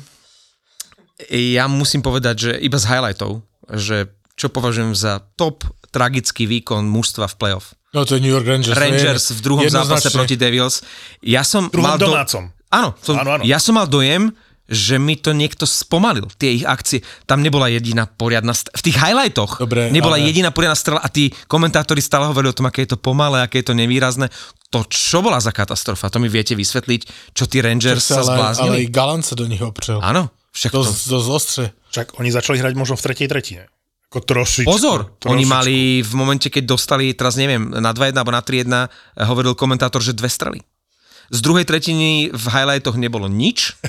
[1.32, 7.28] ja musím povedať, že iba z highlightov, že čo považujem za top tragický výkon mužstva
[7.28, 7.76] v playoff.
[7.92, 8.74] No to je New York Rangers.
[8.74, 10.80] Rangers je v druhom zápase proti Devils.
[11.20, 12.08] Ja som Druhom mal do...
[12.08, 12.48] domácom.
[12.72, 13.44] Áno, som, Áno, áno.
[13.44, 14.32] ja som mal dojem,
[14.64, 17.04] že mi to niekto spomalil, tie ich akcie.
[17.28, 21.12] Tam nebola jediná poriadna, st- v tých highlightoch Dobre, nebola ale- jediná poriadna strela a
[21.12, 24.32] tí komentátori stále hovorili o tom, aké je to pomalé, aké je to nevýrazné.
[24.72, 26.08] To čo bola za katastrofa?
[26.08, 27.02] To mi viete vysvetliť,
[27.36, 28.76] čo tí Rangers sa ale, ale zbláznili?
[28.78, 30.00] i Galant sa do nich opřel.
[30.00, 30.80] Áno, však to...
[30.84, 31.64] Dosť, dosť ostře.
[31.92, 33.64] Však oni začali hrať možno v tretej tretine.
[34.12, 34.68] Ako trošičku.
[34.68, 35.32] Pozor, trošičku.
[35.32, 38.92] oni mali v momente, keď dostali, teraz neviem, na 2-1 alebo na 3-1,
[39.24, 40.60] hovoril komentátor, že dve strely.
[41.32, 43.80] Z druhej tretiny v highlightoch nebolo nič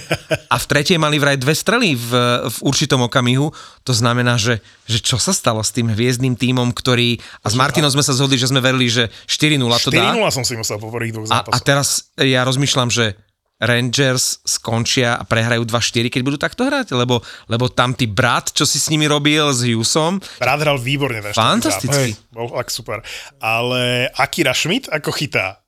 [0.47, 2.11] a v tretej mali vraj dve strely v,
[2.47, 3.51] v určitom okamihu.
[3.83, 7.19] To znamená, že, že čo sa stalo s tým hviezdnym tímom, ktorý...
[7.43, 10.15] A s Martinom sme sa zhodli, že sme verili, že 4-0 to dá.
[10.15, 11.55] 4-0 som si musel po prvých dvoch A, zápasoch.
[11.59, 13.19] a teraz ja rozmýšľam, že
[13.63, 18.67] Rangers skončia a prehrajú 2-4, keď budú takto hrať, lebo, lebo tam ty brat, čo
[18.67, 22.19] si s nimi robil, s Hughesom, Rád hral výborne Fantasticky.
[22.19, 22.35] zápas.
[22.35, 22.99] Bol fakt super.
[23.39, 25.63] Ale Akira Schmidt ako chytá?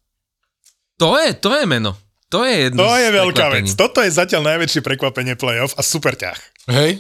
[0.98, 1.94] to je, to je meno.
[2.30, 3.66] To je jedno To je veľká vec.
[3.78, 6.38] Toto je zatiaľ najväčšie prekvapenie playoff a super ťah.
[6.66, 6.98] Hej?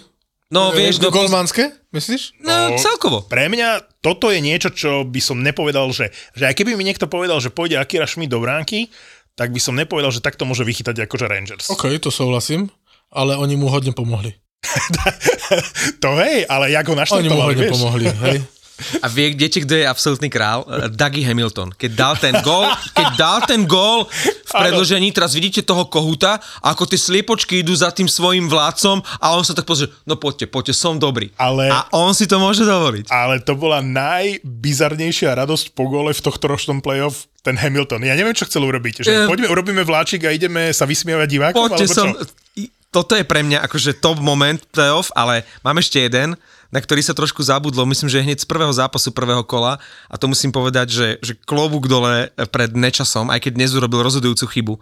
[0.54, 2.38] No vieš, no, no, Golmanské, myslíš?
[2.38, 3.26] no, celkovo.
[3.26, 7.10] Pre mňa toto je niečo, čo by som nepovedal, že, že aj keby mi niekto
[7.10, 8.86] povedal, že pôjde Akira Schmidt do bránky,
[9.34, 11.66] tak by som nepovedal, že takto môže vychytať akože Rangers.
[11.70, 12.70] OK, to souhlasím,
[13.10, 14.34] ale oni mu hodne pomohli.
[16.02, 17.72] to hej, ale jak ho Oni mu naštartovali, hodne vieš?
[17.76, 18.36] pomohli, hej?
[18.96, 20.62] A vie, viete, kto je absolútny král?
[20.64, 21.70] Eh, Dougie Hamilton.
[21.70, 26.82] Keď dal ten gól, keď dal ten gól v predložení, teraz vidíte toho kohuta, ako
[26.84, 30.74] tie sliepočky idú za tým svojim vládcom a on sa tak pozrie, no poďte, poďte,
[30.74, 31.30] som dobrý.
[31.36, 33.08] Ale- A on si to môže dovoliť.
[33.08, 38.02] Ale to bola najbizarnejšia radosť po gole v tohto ročnom playoff ten Hamilton.
[38.02, 39.04] Ja neviem, čo chcel urobiť.
[39.04, 41.60] Že Eh, poďme, urobíme vláčik a ideme sa vysmievať divákom?
[41.62, 42.08] Poďte alebo som...
[42.10, 42.24] čo?
[42.58, 46.38] I- Toto je pre mňa akože top moment playoff, ale mám ešte jeden,
[46.74, 47.86] na ktorý sa trošku zabudlo.
[47.86, 49.78] Myslím, že hneď z prvého zápasu, prvého kola.
[50.10, 54.44] A to musím povedať, že, že klobúk dole pred Nečasom, aj keď dnes urobil rozhodujúcu
[54.50, 54.74] chybu,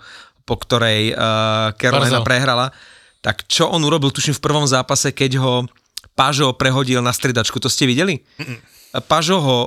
[0.48, 2.26] po ktorej uh, Carolina Barzal.
[2.26, 2.66] prehrala.
[3.20, 5.68] Tak čo on urobil, tuším, v prvom zápase, keď ho
[6.16, 7.60] Pažo prehodil na striedačku.
[7.60, 8.24] To ste videli?
[9.04, 9.58] Pažo ho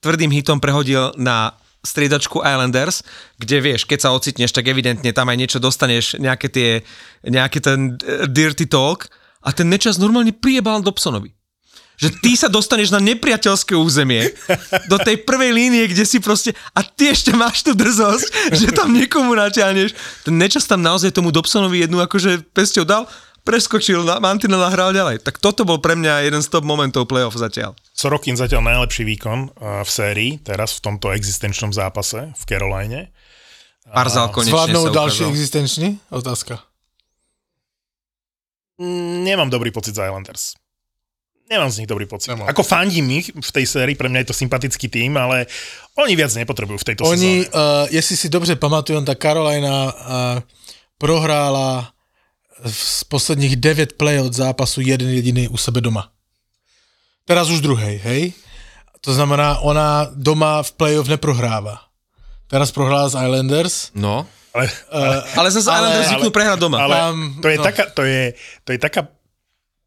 [0.00, 3.02] tvrdým hitom prehodil na striedačku Islanders,
[3.36, 6.70] kde vieš, keď sa ocitneš, tak evidentne tam aj niečo dostaneš, nejaké tie,
[7.26, 9.10] nejaký ten eh, dirty talk
[9.42, 11.41] a ten nečas normálne priebal Dobsonovi.
[12.00, 14.32] Že ty sa dostaneš na nepriateľské územie,
[14.88, 18.90] do tej prvej línie, kde si proste, a ty ešte máš tú drzosť, že tam
[18.90, 19.94] niekomu naťahneš.
[20.26, 23.06] Ten nečas tam naozaj tomu Dobsonovi jednu akože pesťou dal,
[23.42, 25.22] preskočil na mantinel a hral ďalej.
[25.22, 27.74] Tak toto bol pre mňa jeden z top momentov playoff zatiaľ.
[27.90, 33.10] Sorokin zatiaľ najlepší výkon uh, v sérii, teraz v tomto existenčnom zápase v Caroline.
[33.82, 35.88] Barzal konečne Zvládnou sa ďalší existenčný?
[36.14, 36.62] Otázka.
[39.26, 40.54] Nemám dobrý pocit z Islanders.
[41.52, 42.32] Nemám z nich dobrý pocit.
[42.32, 42.48] Nemám.
[42.48, 45.44] Ako fandím ich v tej sérii, pre mňa je to sympatický tým, ale
[46.00, 47.52] oni viac nepotrebujú v tejto Oni, sezóne.
[47.52, 49.92] uh, jestli si dobře pamatujem, tak Carolina uh,
[50.96, 51.92] prohrála
[52.64, 56.08] z posledních 9 play od zápasu jeden jediný u sebe doma.
[57.28, 58.32] Teraz už druhý, hej?
[59.04, 61.84] To znamená, ona doma v playoff neprohrává.
[62.48, 63.90] Teraz prohrála z Islanders.
[63.92, 64.24] No.
[64.54, 64.68] Ale,
[65.36, 66.78] Ale zase Ale- Islanders zvyknú prehrať doma.
[66.86, 67.64] ale Tam- to je, no.
[67.64, 68.22] taká, to je,
[68.64, 69.00] to je taká,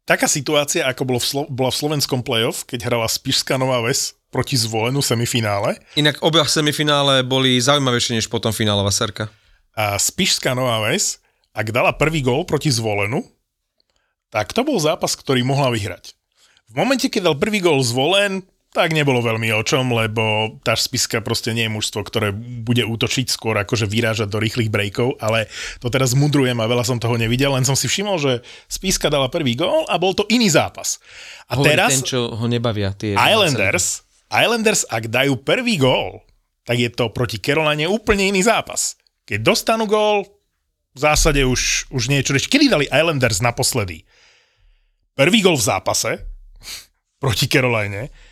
[0.06, 4.14] taká situácia, ako bolo v Slo- bola v slovenskom playoff, keď hrala Spišská Nová Ves
[4.30, 5.76] proti zvolenú semifinále.
[5.98, 9.28] Inak obe semifinále boli zaujímavejšie než potom finálová serka.
[9.76, 11.20] A Spišská Nová Ves,
[11.52, 13.26] ak dala prvý gól proti zvolenu,
[14.30, 16.14] tak to bol zápas, ktorý mohla vyhrať.
[16.70, 18.42] V momente, keď dal prvý gól zvolen,
[18.76, 23.32] tak nebolo veľmi o čom, lebo tá spiska proste nie je mužstvo, ktoré bude útočiť
[23.32, 25.48] skôr akože vyrážať do rýchlych breakov, ale
[25.80, 28.32] to teraz mudrujem a veľa som toho nevidel, len som si všimol, že
[28.68, 31.00] spiska dala prvý gól a bol to iný zápas.
[31.48, 32.92] A Hovorí teraz ten, čo ho nebavia.
[32.92, 36.20] Tie Islanders, Islanders, ak dajú prvý gól,
[36.68, 39.00] tak je to proti Caroline úplne iný zápas.
[39.24, 40.28] Keď dostanú gól,
[40.96, 42.32] v zásade už, už niečo.
[42.32, 44.04] Kedy dali Islanders naposledy?
[45.12, 46.10] Prvý gól v zápase
[47.22, 48.25] proti Caroline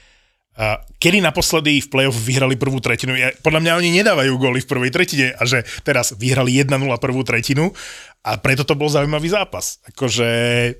[0.54, 3.18] A kedy naposledy v play-off vyhrali prvú tretinu?
[3.18, 6.70] Ja, podľa mňa oni nedávajú góly v prvej tretine a že teraz vyhrali 1-0
[7.02, 7.74] prvú tretinu
[8.22, 9.82] a preto to bol zaujímavý zápas.
[9.90, 10.24] Akože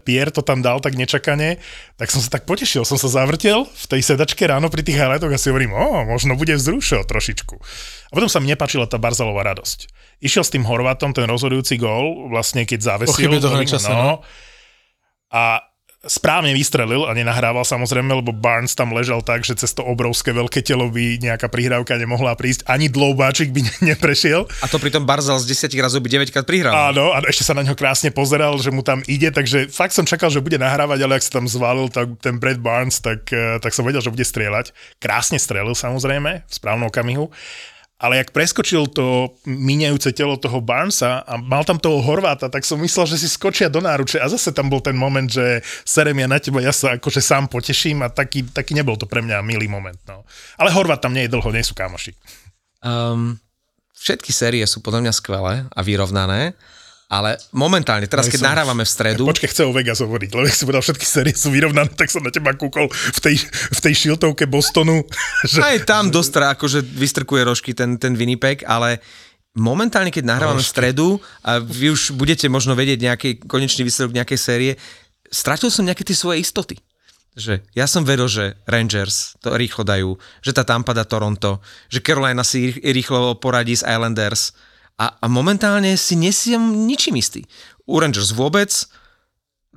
[0.06, 1.58] Pierre to tam dal tak nečakane,
[1.98, 5.34] tak som sa tak potešil, som sa zavrtel v tej sedačke ráno pri tých highlightoch
[5.34, 7.54] a si hovorím, o, možno bude vzrušil trošičku.
[8.08, 9.90] A potom sa mi nepáčila tá Barzalová radosť.
[10.22, 13.26] Išiel s tým Horvátom ten rozhodujúci gól, vlastne keď zavesil.
[13.26, 14.22] chybe toho čase, no.
[15.34, 15.73] A
[16.06, 20.60] správne vystrelil a nenahrával samozrejme, lebo Barnes tam ležal tak, že cez to obrovské veľké
[20.60, 24.46] telo by nejaká prihrávka nemohla prísť, ani dloubáčik by ne- neprešiel.
[24.60, 26.72] A to pritom Barzal z 10 razov by 9 krát prihral.
[26.72, 30.08] Áno, a ešte sa na ňo krásne pozeral, že mu tam ide, takže fakt som
[30.08, 33.60] čakal, že bude nahrávať, ale ak sa tam zvalil tak ten Brad Barnes, tak, eh,
[33.60, 34.72] tak som vedel, že bude strieľať.
[35.00, 37.32] Krásne strelil samozrejme, v správnom okamihu
[38.04, 42.76] ale jak preskočil to míňajúce telo toho Barnesa a mal tam toho Horváta, tak som
[42.84, 46.28] myslel, že si skočia do náruče a zase tam bol ten moment, že serem ja
[46.28, 49.72] na teba, ja sa akože sám poteším a taký, taký nebol to pre mňa milý
[49.72, 49.96] moment.
[50.04, 50.28] No.
[50.60, 52.12] Ale Horvát tam nie je dlho, nie sú kamoši.
[52.84, 53.40] Um,
[53.96, 56.52] všetky série sú podľa mňa skvelé a vyrovnané,
[57.14, 60.66] ale momentálne, teraz keď som- nahrávame v stredu, Počkaj, chce o Vegas hovoriť, lebo si
[60.66, 64.50] povedal, všetky série sú vyrovnané, tak som na teba kúkol v tej, v tej šiltovke
[64.50, 65.06] Bostonu.
[65.46, 65.62] Že...
[65.62, 68.98] aj tam dosť tra- akože vystrkuje rožky ten, ten Winnipeg, ale
[69.54, 71.06] momentálne, keď nahrávame v stredu
[71.46, 74.72] a vy už budete možno vedieť nejaký konečný výsledok nejakej série,
[75.30, 76.74] stratil som nejaké tie svoje istoty.
[77.34, 81.58] Že ja som veril, že Rangers to rýchlo dajú, že tá Tampa dá Toronto,
[81.90, 84.54] že Carolina si rých- rýchlo poradí s Islanders
[84.94, 87.42] a, a momentálne si nesiem ničím istý.
[87.84, 88.70] U Rangers vôbec,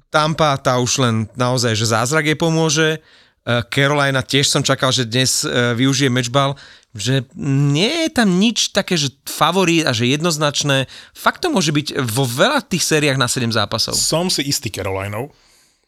[0.08, 3.04] Tampa tá už len naozaj, že zázrak jej pomôže,
[3.48, 6.60] Eh, Carolina tiež som čakal, že dnes eh, využije matchball,
[6.92, 10.92] že nie je tam nič také, že favorit a že jednoznačné.
[11.16, 13.96] Fakt to môže byť vo veľa tých sériách na 7 zápasov.
[13.96, 15.32] Som si istý Carolinou.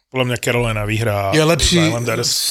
[0.10, 2.02] Podľa mňa Carolina vyhrá Je lepší, v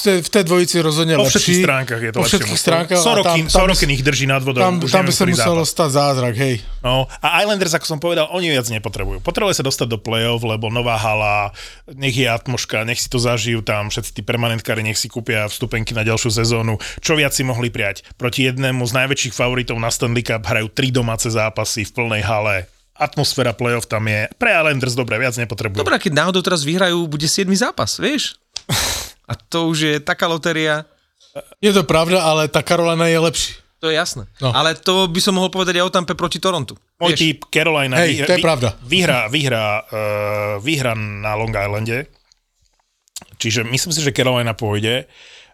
[0.07, 1.42] tej, v tej dvojici rozhodne Po lepší.
[1.42, 2.99] všetkých stránkach je to Po lepšie všetkých stránkach.
[3.03, 4.62] Sorokin, tam, Sorokin ich drží nad vodou.
[4.62, 5.75] tam, tam by sa muselo zápas.
[5.75, 6.62] stať zázrak, hej.
[6.87, 9.18] No, a Islanders, ako som povedal, oni viac nepotrebujú.
[9.27, 11.51] Potrebujú sa dostať do play-off, lebo nová hala,
[11.90, 15.99] nech je atmoška, nech si to zažijú tam, všetci tí permanentkári nech si kúpia vstupenky
[15.99, 16.79] na ďalšiu sezónu.
[17.03, 18.07] Čo viac si mohli prijať?
[18.14, 22.71] Proti jednému z najväčších favoritov na Stanley Cup hrajú tri domáce zápasy v plnej hale.
[22.99, 24.27] Atmosféra play-off tam je.
[24.35, 25.79] Pre Islanders dobre, viac nepotrebujú.
[25.79, 28.35] Dobre, keď náhodou teraz vyhrajú, bude 7 zápas, vieš?
[29.31, 30.83] A to už je taká lotéria,
[31.63, 33.51] Je to pravda, ale tá Carolina je lepší.
[33.79, 34.27] to je jasné.
[34.43, 34.51] No.
[34.51, 36.75] Ale to by som mohol povedať aj o Tampe proti Torontu.
[36.99, 37.21] Môj Vieš?
[37.23, 38.75] typ Carolina Hej, to je pravda.
[38.83, 42.11] vyhrá, vyhrá, uh, vyhrá na Long Islande.
[43.39, 45.07] Čiže myslím si, že Carolina pôjde.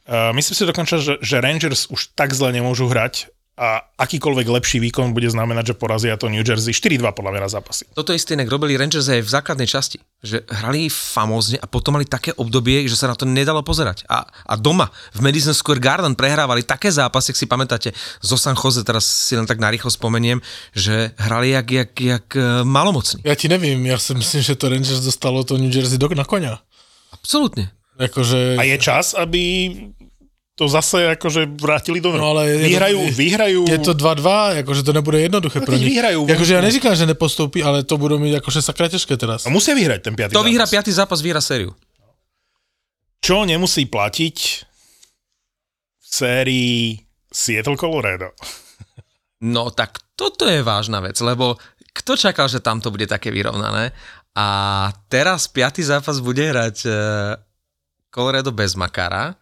[0.09, 4.83] Uh, myslím si dokonca, že, že Rangers už tak zle nemôžu hrať a akýkoľvek lepší
[4.83, 7.87] výkon bude znamenať, že porazia to New Jersey 4-2 podľa mňa na zápasy.
[7.95, 10.03] Toto isté inak robili Rangers aj v základnej časti.
[10.27, 14.03] Že hrali famózne a potom mali také obdobie, že sa na to nedalo pozerať.
[14.11, 17.89] A, a doma v Madison Square Garden prehrávali také zápasy, ak si pamätáte,
[18.19, 20.43] zo San Jose, teraz si len tak narýchlo spomeniem,
[20.75, 23.23] že hrali jak, jak, jak e, malomocní.
[23.23, 26.27] Ja ti nevím, ja si myslím, že to Rangers dostalo to New Jersey do, na
[26.27, 26.59] konia.
[27.15, 27.71] Absolútne.
[27.95, 28.59] Akože...
[28.59, 29.71] A je čas, aby
[30.55, 33.61] to zase akože vrátili do No, ale je to- vyhrajú, je- vyhrajú.
[33.67, 35.91] Je to 2-2, akože to nebude jednoduché No, pro nich.
[35.91, 36.67] vyhrajú Akože ja vonku.
[36.71, 39.43] neříkam, že nepostoupí, ale to budú mít akože sakra ťažké teraz.
[39.43, 40.49] A musia vyhrať ten piatý To zápas.
[40.49, 41.75] vyhra piatý zápas, vyhra sériu.
[43.19, 44.37] Čo nemusí platiť
[45.97, 48.31] v sérii Seattle Colorado?
[49.43, 51.59] No tak toto je vážna vec, lebo
[51.91, 53.91] kto čakal, že tam to bude také vyrovnané?
[54.33, 54.47] A
[55.09, 56.91] teraz piatý zápas bude hrať e,
[58.09, 59.35] Colorado bez Makara.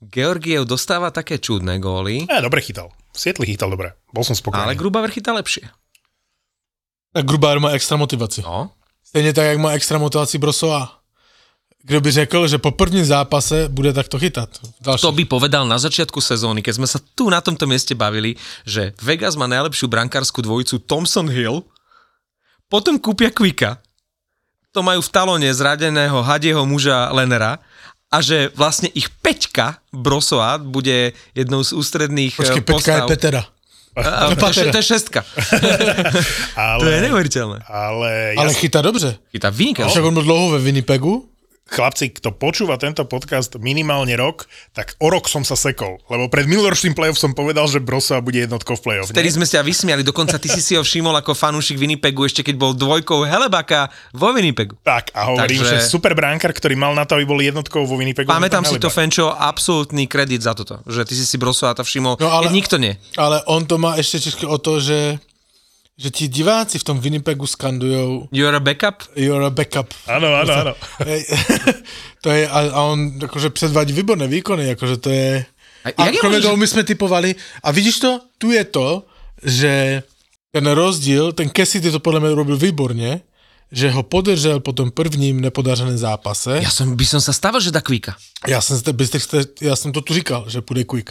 [0.00, 2.92] Georgiev dostáva také čudné góly, Ja, dobre chytal.
[3.16, 3.96] Sietli chytal dobre.
[4.12, 4.68] Bol som spokojný.
[4.68, 5.64] ale Grubaver chytá lepšie.
[7.16, 8.44] Tak Grubár má extra motivaci.
[8.44, 8.76] No.
[9.04, 11.00] Stejně tak, jak má extra motivaci Brosová.
[11.82, 14.50] Kdo by řekl, že po prvním zápase bude takto chytat.
[14.80, 15.02] Další.
[15.02, 18.34] To by povedal na začiatku sezóny, keď sme sa tu na tomto mieste bavili,
[18.66, 21.62] že Vegas má najlepšiu brankárskú dvojicu Thompson Hill,
[22.66, 23.78] potom kúpia Quicka,
[24.74, 27.62] to majú v talóne zradeného hadieho muža Lenera
[28.12, 33.08] a že vlastne ich Peťka Brosoa bude jednou z ústredných Počkej, eh, Peťka je postav.
[33.10, 33.42] Petera.
[33.96, 35.24] A, to, je, to je šestka.
[36.56, 37.58] ale, To je neuveriteľné.
[37.66, 39.16] Ale, Ale chytá dobře.
[39.32, 39.90] Chytá vynikajúco.
[39.90, 41.28] Však on byl dlouho ve Winnipegu.
[41.66, 45.98] Chlapci, kto počúva tento podcast minimálne rok, tak o rok som sa sekol.
[46.06, 49.10] Lebo pred minuloročným playoff som povedal, že Brosa bude jednotkou v playoff.
[49.10, 49.36] Vtedy nie?
[49.42, 52.72] sme sa vysmiali, dokonca ty si si ho všimol ako fanúšik Winnipegu, ešte keď bol
[52.72, 54.78] dvojkou Helebaka vo Winnipegu.
[54.86, 57.98] Tak, a hovorím, Takže- že super bránkar, ktorý mal na to, aby bol jednotkou vo
[57.98, 58.30] Winnipegu.
[58.30, 58.86] Pamätám si to.
[58.86, 62.94] Fenčo, absolútny kredit za toto, že ty si si Brosováta všimol, No, ale- nikto nie.
[63.18, 65.18] Ale on to má těžké o to, že,
[65.96, 69.02] že ti diváci v tom Winnipegu skandujou You're a backup?
[69.16, 69.94] you're a backup.
[70.06, 70.72] Áno, áno, áno.
[72.22, 75.46] To je, a, a on akože předvádí výborné výkony, akože to je...
[75.84, 79.06] A A jak kromě toho my jsme typovali, a vidíš to, tu je to,
[79.42, 80.02] že
[80.50, 83.20] ten rozdíl, ten Cassidy to podle mě robil výborně,
[83.72, 86.62] že ho podržel po tom prvním nepodařeném zápase.
[86.62, 88.14] Ja som, by som sa stával, že dá kvíka.
[88.46, 91.10] Já jsem, jste, byste, jste, já jsem to tu říkal, že půjde quick.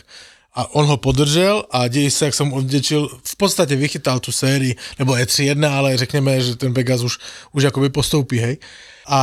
[0.55, 4.75] A on ho podržel a děj se, jak jsem odděčil, v podstatě vychytal tu sérii,
[4.99, 7.17] nebo je 3-1, ale řekněme, že ten Vegas už,
[7.51, 8.57] už jakoby postoupí, hej.
[9.07, 9.19] A,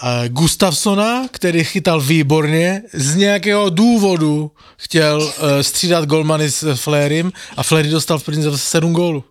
[0.00, 7.62] a Gustafsona, který chytal výborně, z nějakého důvodu chtěl uh, střídat golmany s Flairim a
[7.62, 9.24] Flairy dostal v první zápase 7 gólů.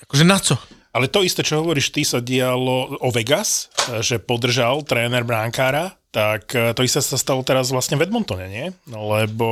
[0.00, 0.58] Jakože na co?
[0.90, 5.94] Ale to isté, čo hovoríš, ty sa dialo o Vegas, e, že podržal tréner bránkára,
[6.10, 8.66] tak e, to isté sa stalo teraz vlastne v Edmontone, nie?
[8.90, 9.48] Lebo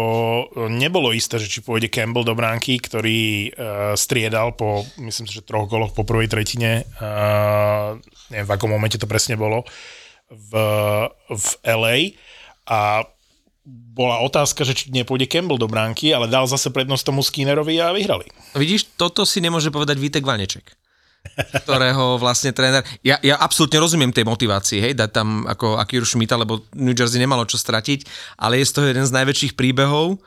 [0.66, 5.47] nebolo isté, že či pôjde Campbell do bránky, ktorý uh, striedal po, myslím si, že
[5.47, 7.94] troch goloch po prvej tretine, uh,
[8.35, 9.62] neviem v akom momente to presne bolo,
[10.29, 10.53] v,
[11.31, 11.97] v LA
[12.68, 13.07] a
[13.68, 17.92] bola otázka, že či nepôjde Campbell do bránky, ale dal zase prednosť tomu Skinnerovi a
[17.92, 18.29] vyhrali.
[18.57, 20.78] Vidíš, toto si nemôže povedať Vítek Vaneček
[21.64, 22.83] ktorého vlastne tréner...
[23.05, 27.21] Ja, ja absolútne rozumiem tej motivácii, hej, dať tam ako Akiru Schmidta, lebo New Jersey
[27.21, 28.05] nemalo čo stratiť,
[28.41, 30.19] ale je z toho jeden z najväčších príbehov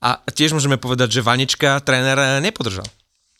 [0.00, 2.88] a tiež môžeme povedať, že Vanečka tréner nepodržal.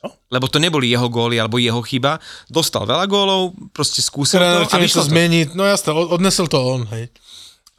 [0.01, 0.17] No.
[0.33, 2.17] Lebo to neboli jeho góly alebo jeho chyba.
[2.49, 5.09] Dostal veľa gólov, proste skúsil Tréner to a vyšlo to.
[5.13, 7.13] změnit, no jasné, od- odnesl to on, hej.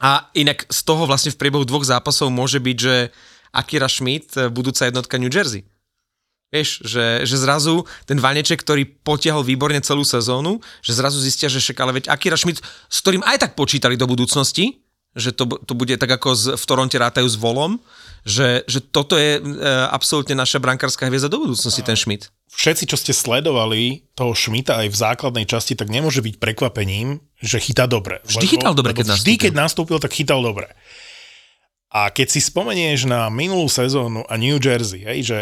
[0.02, 2.94] A inak z toho vlastne v priebehu dvoch zápasov môže byť, že
[3.54, 5.62] Akira Schmidt, budúca jednotka New Jersey.
[6.52, 11.64] Vieš, že, že zrazu ten Vaneček, ktorý potiahol výborne celú sezónu, že zrazu zistia, že
[11.64, 12.60] však ale veď Akira Schmidt,
[12.92, 14.84] s ktorým aj tak počítali do budúcnosti,
[15.16, 17.80] že to, to bude tak ako z, v Toronte rátajú s volom,
[18.24, 19.40] že, že toto je e,
[19.92, 22.32] absolútne naša brankárska hviezda do budúcnosti, ten Schmidt.
[22.52, 27.60] všetci, čo ste sledovali toho Šmita aj v základnej časti, tak nemôže byť prekvapením, že
[27.60, 28.24] chytá dobre.
[28.24, 29.40] Vždy chytal dobre, keď Vždy, nastúpil.
[29.40, 30.68] keď nastúpil, tak chytal dobre.
[31.92, 35.38] A keď si spomenieš na minulú sezónu a New Jersey, hej, že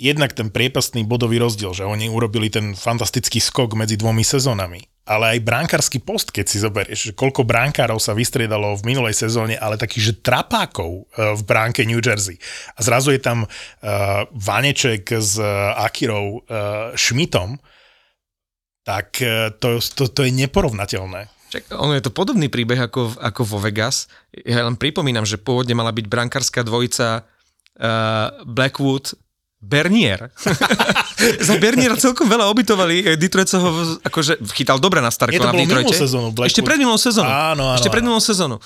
[0.00, 5.36] jednak ten priepastný bodový rozdiel, že oni urobili ten fantastický skok medzi dvomi sezónami, ale
[5.36, 9.76] aj bránkarský post, keď si zoberieš, že koľko bránkárov sa vystriedalo v minulej sezóne, ale
[9.76, 12.40] takých, že trapákov eh, v bránke New Jersey.
[12.74, 13.50] A zrazu je tam uh,
[14.32, 17.60] Vaneček s uh, Akirou uh, Schmidtom,
[18.80, 21.28] tak uh, to, to, to je neporovnateľné.
[21.50, 24.06] Čak, ono je to podobný príbeh ako, ako vo Vegas.
[24.30, 29.18] Ja len pripomínam, že pôvodne mala byť brankárska dvojica uh, Blackwood
[29.60, 30.32] Bernier.
[31.48, 33.12] Za Berniera celkom veľa obytovali.
[33.12, 35.92] eh, Detroit sa ho akože chytal dobre na Starkona v Detroite.
[35.92, 36.48] sezónu, Blackwood.
[36.48, 37.28] Ešte pred minulou sezónou.
[37.28, 38.58] Áno, áno, Ešte pred minulou sezónou.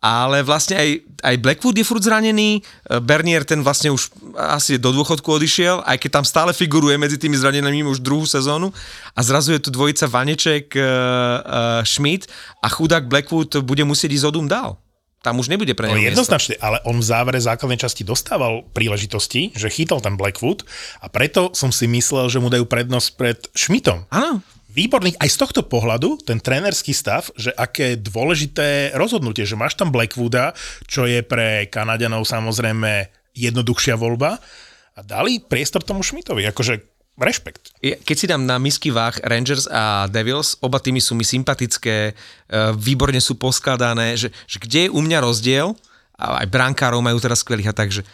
[0.00, 0.88] Ale vlastne aj,
[1.22, 6.02] aj Blackwood je furt zranený, eh, Bernier ten vlastne už asi do dôchodku odišiel, aj
[6.02, 8.74] keď tam stále figuruje medzi tými zranenými už druhú sezónu
[9.14, 12.32] a zrazu je tu dvojica Vaneček, uh, uh, Schmidt
[12.64, 14.79] a chudák Blackwood bude musieť ísť odum dál.
[15.20, 16.24] Tam už nebude pre No neho miesto.
[16.24, 20.64] jednoznačne, ale on v závere základnej časti dostával príležitosti, že chytal ten Blackwood
[21.04, 24.08] a preto som si myslel, že mu dajú prednosť pred Schmidtom.
[24.08, 29.74] Áno, Výborný aj z tohto pohľadu, ten trénerský stav, že aké dôležité rozhodnutie, že máš
[29.74, 30.54] tam Blackwooda,
[30.86, 34.38] čo je pre Kanaďanov samozrejme jednoduchšia voľba
[34.94, 36.89] a dali priestor tomu Schmidtovi, akože
[37.22, 37.76] rešpekt.
[37.80, 42.12] Keď si dám na misky váh Rangers a Devils, oba týmy sú mi sympatické, e,
[42.76, 45.76] výborne sú poskladané, že, že kde je u mňa rozdiel,
[46.20, 48.04] a aj brankárov majú teraz skvelých a takže,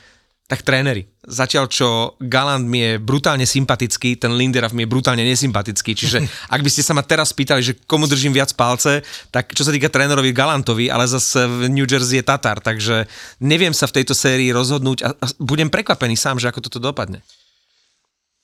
[0.46, 1.10] tak tréneri.
[1.26, 6.22] Zatiaľ, čo Galant mi je brutálne sympatický, ten Linderov mi je brutálne nesympatický, čiže
[6.54, 9.02] ak by ste sa ma teraz pýtali, že komu držím viac palce,
[9.34, 13.10] tak čo sa týka trénerovi Galantovi, ale zase v New Jersey je Tatar, takže
[13.42, 15.08] neviem sa v tejto sérii rozhodnúť a
[15.42, 17.26] budem prekvapený sám, že ako toto dopadne.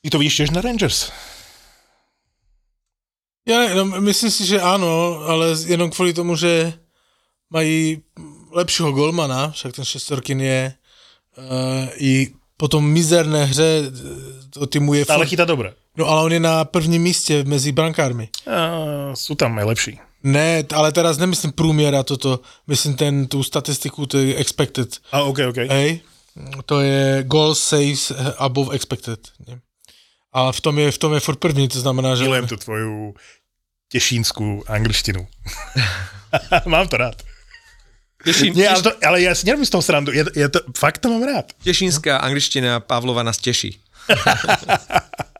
[0.03, 1.13] Ty to vidíš tiež na Rangers?
[3.49, 6.73] Já ne, no, myslím si, že ano, ale jenom kvůli tomu, že
[7.51, 8.03] mají
[8.51, 10.75] lepšího golmana, však ten šestorkin je
[11.39, 11.45] uh,
[11.97, 13.91] i po tom mizerné hře eh,
[14.51, 15.05] to týmu je...
[15.09, 15.75] Ale furt- chytá dobre.
[15.97, 18.29] No ale on je na prvním místě mezi brankármi.
[18.47, 19.93] A, sú tam aj lepší.
[20.23, 24.99] Ne, ale teraz nemyslím průměr a toto, myslím ten, tu statistiku, to je expected.
[25.13, 25.57] A OK, OK.
[25.57, 26.01] Hej,
[26.67, 29.21] to je goal saves above expected.
[29.49, 29.61] Ne?
[30.33, 32.25] A v tom je, v tom je furt první, to znamená, že...
[32.25, 33.13] Milujem tú tvoju
[33.93, 35.29] tešínskú angličtinu.
[36.73, 37.21] mám to rád.
[38.25, 40.15] Teším, Nie, ale, to, ale ja si nerobím z toho srandu.
[40.15, 41.53] Ja, ja to, fakt to mám rád.
[41.61, 43.77] Tešínska angličtina Pavlova nás teší.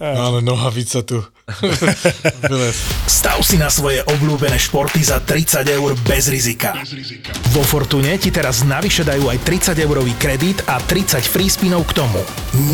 [0.00, 1.22] Ale nohavica tu.
[3.06, 6.74] Stav si na svoje obľúbené športy za 30 eur bez rizika.
[7.54, 12.02] Vo Fortune ti teraz navyše dajú aj 30 eurový kredit a 30 free spinov k
[12.02, 12.18] tomu.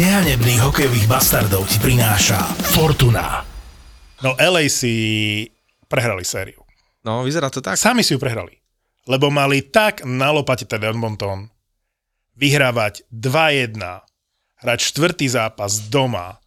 [0.00, 2.40] Nehanebných hokejových bastardov ti prináša
[2.72, 3.44] Fortuna.
[4.24, 4.94] No LA si
[5.90, 6.64] prehrali sériu.
[7.04, 7.76] No, vyzerá to tak.
[7.76, 8.56] Sami si ju prehrali.
[9.04, 11.50] Lebo mali tak na lopate ten Edmonton,
[12.38, 13.76] vyhrávať 2-1,
[14.62, 16.41] hrať štvrtý zápas doma,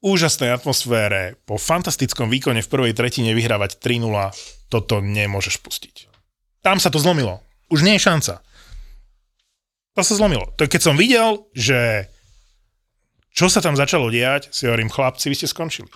[0.00, 4.32] úžasnej atmosfére, po fantastickom výkone v prvej tretine vyhrávať 3-0,
[4.72, 6.08] toto nemôžeš pustiť.
[6.64, 7.44] Tam sa to zlomilo.
[7.68, 8.40] Už nie je šanca.
[9.96, 10.52] To sa zlomilo.
[10.56, 12.08] To keď som videl, že
[13.30, 15.88] čo sa tam začalo diať, si hovorím, chlapci, vy ste skončili.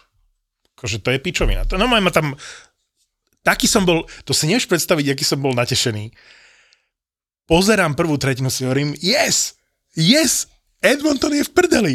[0.76, 1.66] Akože to je pičovina.
[1.70, 2.36] To no ma tam...
[3.44, 6.09] Taký som bol, to si nevieš predstaviť, aký som bol natešený.
[7.44, 9.52] Pozerám prvú tretinu, si hovorím, yes,
[9.92, 10.48] yes,
[10.80, 11.94] Edmonton je v prdeli.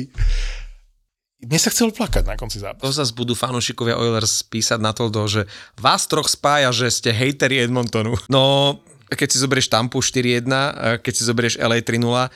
[1.40, 2.84] Mne sa chcelo plakať na konci zápasu.
[2.84, 5.48] To zase budú fanúšikovia Oilers písať na to, že
[5.80, 8.20] vás troch spája, že ste hejteri Edmontonu.
[8.28, 8.76] No,
[9.08, 12.28] keď si zoberieš Tampu 4-1, keď si zoberieš LA 3-0,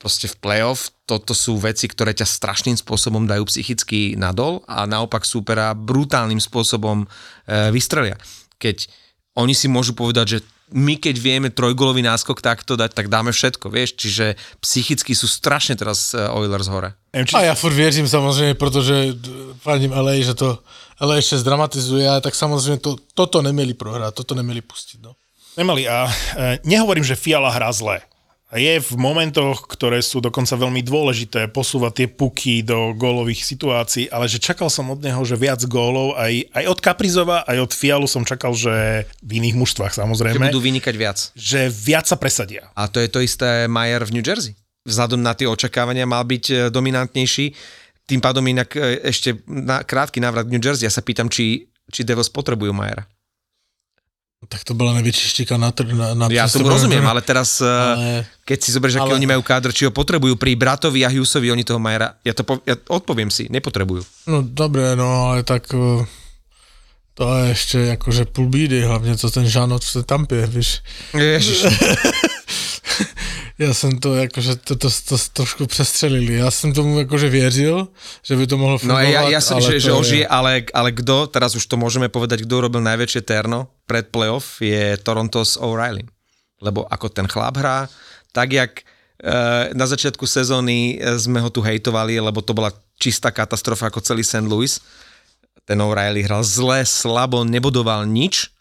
[0.00, 5.28] proste v playoff, toto sú veci, ktoré ťa strašným spôsobom dajú psychicky nadol a naopak
[5.28, 7.06] súpera brutálnym spôsobom e,
[7.68, 8.16] vystrelia.
[8.56, 8.88] Keď
[9.36, 10.38] oni si môžu povedať, že
[10.70, 15.74] my keď vieme trojgolový náskok takto dať, tak dáme všetko, vieš, čiže psychicky sú strašne
[15.74, 16.94] teraz e, Oilers hore.
[17.10, 18.94] A ja furt věřím samozřejmě, protože
[19.58, 20.58] fandím LA, že to
[21.00, 25.00] LA ešte zdramatizuje, ale tak samozrejme to, toto neměli prohrať, toto neměli pustiť.
[25.02, 25.16] No.
[25.56, 26.06] Nemali a
[26.36, 28.00] e, nehovorím, že Fiala hrá zle
[28.58, 34.26] je v momentoch, ktoré sú dokonca veľmi dôležité, posúvať tie puky do gólových situácií, ale
[34.26, 38.10] že čakal som od neho, že viac gólov, aj, aj od Kaprizova, aj od Fialu
[38.10, 40.42] som čakal, že v iných mužstvách samozrejme.
[40.42, 41.18] Že budú vynikať viac.
[41.38, 42.66] Že viac sa presadia.
[42.74, 44.58] A to je to isté Majer v New Jersey.
[44.82, 47.54] Vzhľadom na tie očakávania mal byť e, dominantnejší.
[48.08, 50.88] Tým pádom inak e, ešte na krátky návrat v New Jersey.
[50.88, 53.06] Ja sa pýtam, či, či Devos potrebujú Majera.
[54.40, 58.24] Tak to bola najväčšia štika na, na, na Ja tomu rozumiem, ale teraz, eh, ale...
[58.48, 59.20] keď si zoberieš, aký ale...
[59.20, 62.40] oni majú kádr, či ho potrebujú pri bratovi a Hughesovi, oni toho Majera, ja to
[62.48, 64.00] po, ja odpoviem si, nepotrebujú.
[64.32, 66.08] No dobre, no ale tak eh,
[67.20, 70.80] to je ešte akože půl bídy, hlavne co ten Žánot v Tampie, víš.
[71.12, 71.68] Ježiš.
[73.60, 76.34] Já jsem to jakože to, to, to, to trošku přestřelili.
[76.34, 77.88] Já jsem tomu jakože věřil,
[78.22, 79.04] že by to mohlo fungovat.
[79.04, 82.48] No ja, ja som, že, že ožije, ale, ale kto, teraz už to môžeme povedať,
[82.48, 86.08] kto urobil najväčšie terno pred playoff je Toronto s O'Reilly.
[86.64, 87.84] Lebo ako ten chlap hrá,
[88.32, 88.84] tak jak e,
[89.76, 94.24] na začiatku sezóny e, sme ho tu hejtovali, lebo to bola čistá katastrofa ako celý
[94.24, 94.48] St.
[94.48, 94.80] Louis.
[95.68, 98.56] Ten O'Reilly hral zle, slabo, nebodoval nič.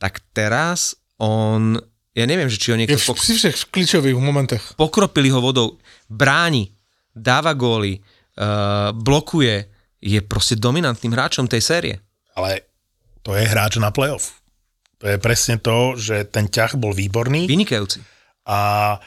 [0.00, 1.76] Tak teraz on
[2.18, 2.98] ja neviem, že či ho niekto...
[2.98, 4.64] Je v, pok- v kľúčových momentech.
[4.74, 5.78] Pokropili ho vodou,
[6.10, 6.74] bráni,
[7.14, 9.70] dáva góly, uh, blokuje,
[10.02, 11.94] je proste dominantným hráčom tej série.
[12.34, 12.66] Ale
[13.22, 14.42] to je hráč na playoff.
[14.98, 17.46] To je presne to, že ten ťah bol výborný.
[17.46, 18.02] Vynikajúci.
[18.50, 18.98] A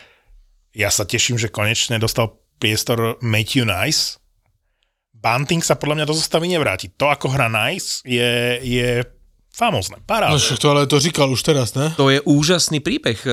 [0.72, 4.16] ja sa teším, že konečne dostal priestor Matthew Nice.
[5.12, 6.95] Bunting sa podľa mňa do zostavy nevráti.
[6.95, 9.03] To, ako hra Nice, je, je
[9.51, 10.33] famózne, paráda.
[10.33, 11.91] No to ale to říkal už teraz, ne?
[11.99, 13.19] To je úžasný príbeh.
[13.19, 13.31] Eh,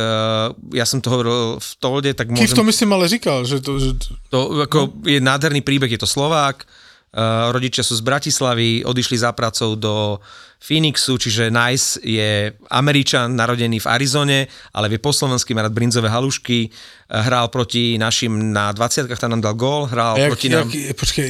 [0.75, 2.45] ja som to hovoril v Tolde, tak môžem...
[2.45, 3.79] Kif to myslím ale říkal, že to...
[3.79, 3.91] Že...
[4.35, 5.07] To ako no.
[5.07, 7.19] je nádherný príbeh, je to Slovák, eh,
[7.55, 10.19] rodičia sú z Bratislavy, odišli za pracou do
[10.59, 14.41] Phoenixu, čiže Nice je Američan, narodený v Arizone,
[14.75, 19.39] ale vie po slovensky, má rád brinzové halušky, eh, hral proti našim na 20 tam
[19.39, 20.67] nám dal gól, hral jak, proti nám...
[20.67, 21.27] Jak, počkej,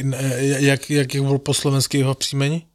[0.65, 2.68] jak, jak bol po slovensky jeho příjmení?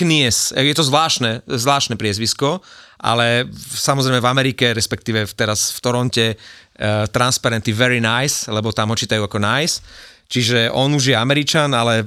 [0.00, 0.56] Knies.
[0.56, 2.64] Je to zvláštne, zvláštne priezvisko,
[3.00, 8.96] ale samozrejme v Amerike, respektíve teraz v Toronte, uh, transparenty very nice, lebo tam ho
[8.96, 9.84] čítajú ako nice.
[10.30, 12.06] Čiže on už je Američan, ale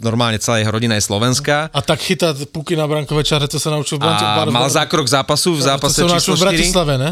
[0.00, 1.74] normálne celá jeho rodina je slovenská.
[1.74, 5.58] A tak chytá puky na brankové čare, to sa naučil v A mal zákrok zápasu
[5.58, 6.38] v zápase to číslo 4.
[6.38, 7.10] v Bratislave, ne?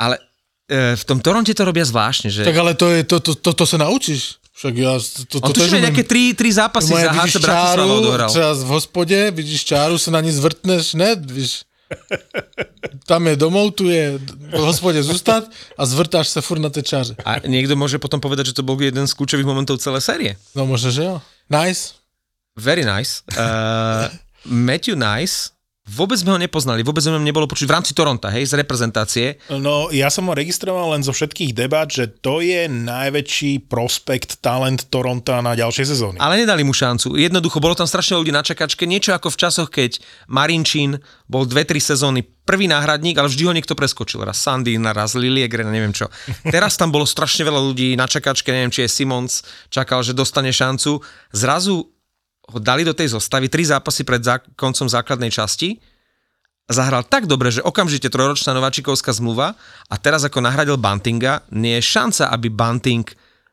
[0.00, 0.18] Ale
[0.66, 2.42] e, v tom Toronte to robia zvláštne, že...
[2.42, 4.42] Tak ale to, je, to, to, to, to sa naučíš.
[4.54, 4.92] Však ja...
[4.96, 8.30] To, to, On tuším nejaké tri, tri zápasy za HC Bratislava odohral.
[8.30, 11.18] Teraz v hospode, vidíš čáru, sa na ní zvrtneš, ne?
[11.18, 11.66] Víš,
[13.04, 14.16] tam je domov, tu je
[14.54, 17.14] v hospode zústať a zvrtáš sa furt na tej čáře.
[17.26, 20.32] A niekto môže potom povedať, že to bol jeden z kľúčových momentov celé série.
[20.54, 21.18] No možno, že jo.
[21.50, 21.98] Nice.
[22.54, 23.26] Very nice.
[23.34, 24.06] Uh,
[24.46, 25.53] Matthew Nice
[25.84, 29.36] Vôbec sme ho nepoznali, vôbec sme ho nebolo počuť v rámci Toronta, hej, z reprezentácie.
[29.52, 34.88] No, ja som ho registroval len zo všetkých debat, že to je najväčší prospekt, talent
[34.88, 36.16] Toronta na ďalšie sezóny.
[36.16, 37.20] Ale nedali mu šancu.
[37.20, 41.76] Jednoducho, bolo tam strašne ľudí na čakačke, niečo ako v časoch, keď Marinčín bol 2-3
[41.92, 44.24] sezóny prvý náhradník, ale vždy ho niekto preskočil.
[44.24, 46.08] Raz Sandy, raz Liliegren, neviem čo.
[46.48, 50.48] Teraz tam bolo strašne veľa ľudí na čakačke, neviem, či je Simons, čakal, že dostane
[50.48, 51.04] šancu.
[51.28, 51.93] Zrazu
[52.44, 55.80] ho dali do tej zostavy tri zápasy pred zá- koncom základnej časti,
[56.68, 59.56] zahral tak dobre, že okamžite trojročná nováčikovská zmluva
[59.88, 63.04] a teraz ako nahradil Buntinga, nie je šanca, aby Bunting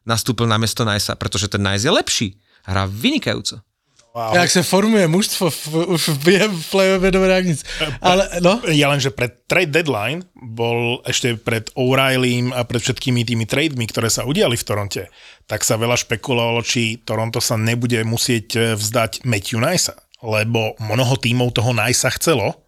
[0.08, 2.28] nastúpil na mesto Najsa, pretože ten Najs je lepší.
[2.68, 3.64] Hrá vynikajúco.
[4.12, 4.36] Wow.
[4.36, 7.64] Jak se formuje mužstvo v, už v během play-off dobré jak nic.
[8.04, 13.24] Ale no, Ja len, že pred trade deadline bol ešte pred O'Reillym a pred všetkými
[13.24, 15.08] tými trademi, ktoré sa udiali v Toronte,
[15.48, 21.16] tak sa veľa špekulovalo, či Toronto sa nebude musieť e, vzdať Matthew Nicea, lebo mnoho
[21.16, 22.68] tímov toho Nicea chcelo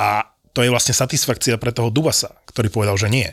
[0.00, 0.24] a
[0.56, 3.28] to je vlastne satisfakcia pre toho Dubasa, ktorý povedal, že nie.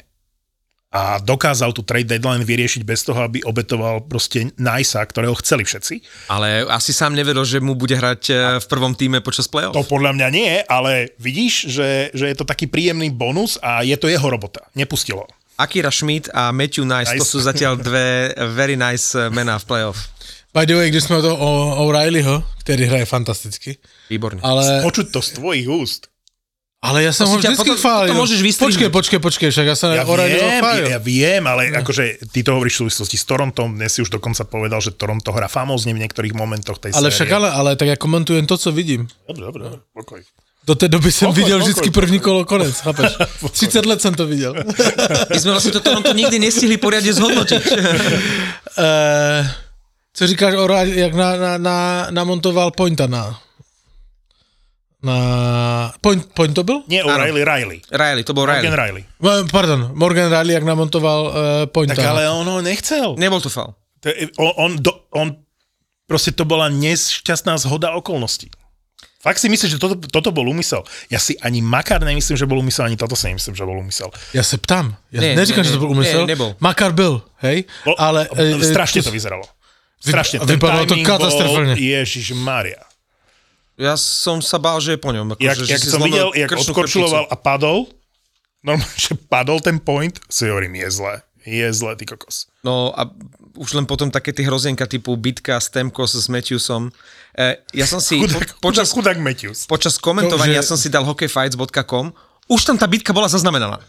[0.87, 5.99] A dokázal tú trade deadline vyriešiť bez toho, aby obetoval proste Nicea, ktorého chceli všetci.
[6.31, 8.33] Ale asi sám nevedel, že mu bude hrať e,
[8.63, 9.75] v prvom týme počas play-off.
[9.75, 13.99] To podľa mňa nie, ale vidíš, že, že je to taký príjemný bonus a je
[13.99, 14.63] to jeho robota.
[14.79, 15.27] Nepustilo.
[15.59, 17.31] Akira Schmidt a Matthew Nice, to Nice.
[17.35, 19.99] sú zatiaľ dve very nice e, mená v play-off.
[20.55, 21.49] by the way, když jsme to o
[21.83, 23.77] O'Reillyho, který hraje fantasticky,
[24.09, 24.39] Výborne.
[24.41, 26.07] ale, Počuť to z tvojich úst.
[26.87, 28.07] Ale já jsem To ho vždycky potom- chválil.
[28.13, 28.73] potom môžeš vystrihnúť.
[28.73, 30.85] Počkej, počkej, počkej, však já jsem Ja viem, chválil.
[30.87, 34.43] ja viem, ale akože ty to hovoríš v súvislosti s Torontom, dnes si už dokonca
[34.47, 37.15] povedal, že Toronto hrá famózne v niektorých momentoch tej Ale série.
[37.19, 39.07] však ale, ale tak já komentujem to, co vidím.
[39.27, 39.63] Dobre, dobre,
[39.93, 40.21] pokoj.
[40.67, 42.01] Do té doby jsem Pokoj, viděl pokoj, vždycky pokoj.
[42.01, 43.11] první kolo konec, chápeš?
[43.51, 44.53] 30 let jsem to viděl.
[45.31, 47.63] My sme vlastne to Toronto nikdy nestihli poriadne zhodnotiť.
[48.77, 49.41] Eh,
[50.13, 53.07] co říkáš o jak na, na, na, namontoval Pointa
[55.03, 55.93] na...
[56.01, 56.81] Point, point to byl?
[56.87, 57.79] Nie O'Reilly, Riley.
[57.91, 59.05] Riley, to bol Morgan Riley.
[59.21, 59.45] Riley.
[59.45, 61.33] Eh, Pardon, Morgan Riley, jak namontoval uh,
[61.69, 61.95] Pointa.
[61.95, 63.13] Tak ale on ho nechcel.
[63.17, 63.73] Nebol to faul.
[64.01, 65.35] To On, on, do, on,
[66.09, 68.49] proste to bola nešťastná zhoda okolností.
[69.17, 70.85] Fakt si myslíš, že toto, toto bol úmysel?
[71.09, 74.07] Ja si ani Makar nemyslím, že bol úmysel, ani toto si nemyslím, že bol úmysel.
[74.33, 74.95] Já se ptám.
[75.11, 76.19] Já Ne, neříkám, ne, že to byl ne, úmysl.
[76.21, 76.55] ne, nebol.
[76.59, 77.65] Makar byl, hej?
[77.85, 78.29] Bol, ale...
[78.37, 79.43] eh, strašne to vyzeralo.
[79.97, 80.39] Strašne.
[80.45, 81.73] vypadalo to katastrofálne.
[81.75, 82.86] Ježiš Maria.
[83.77, 85.37] Ja som sa bál, že je po ňom.
[85.37, 87.05] Ako, Jak, že, jak že som videl, jak chrbticu.
[87.29, 87.85] a padol,
[88.59, 91.13] normálne, že padol ten point, si hovorím, je zle.
[91.47, 92.51] Je zle, ty kokos.
[92.59, 93.07] No a
[93.55, 96.91] už len potom také tie hrozienka typu bitka Stemkos s Matthewsom.
[97.31, 99.63] E, ja som si Chudák, po, počas, chudák Matthews.
[99.63, 102.11] počas komentovania To, že- som si dal hockeyfights.com.
[102.47, 103.79] Už tam tá bitka bola zaznamenaná.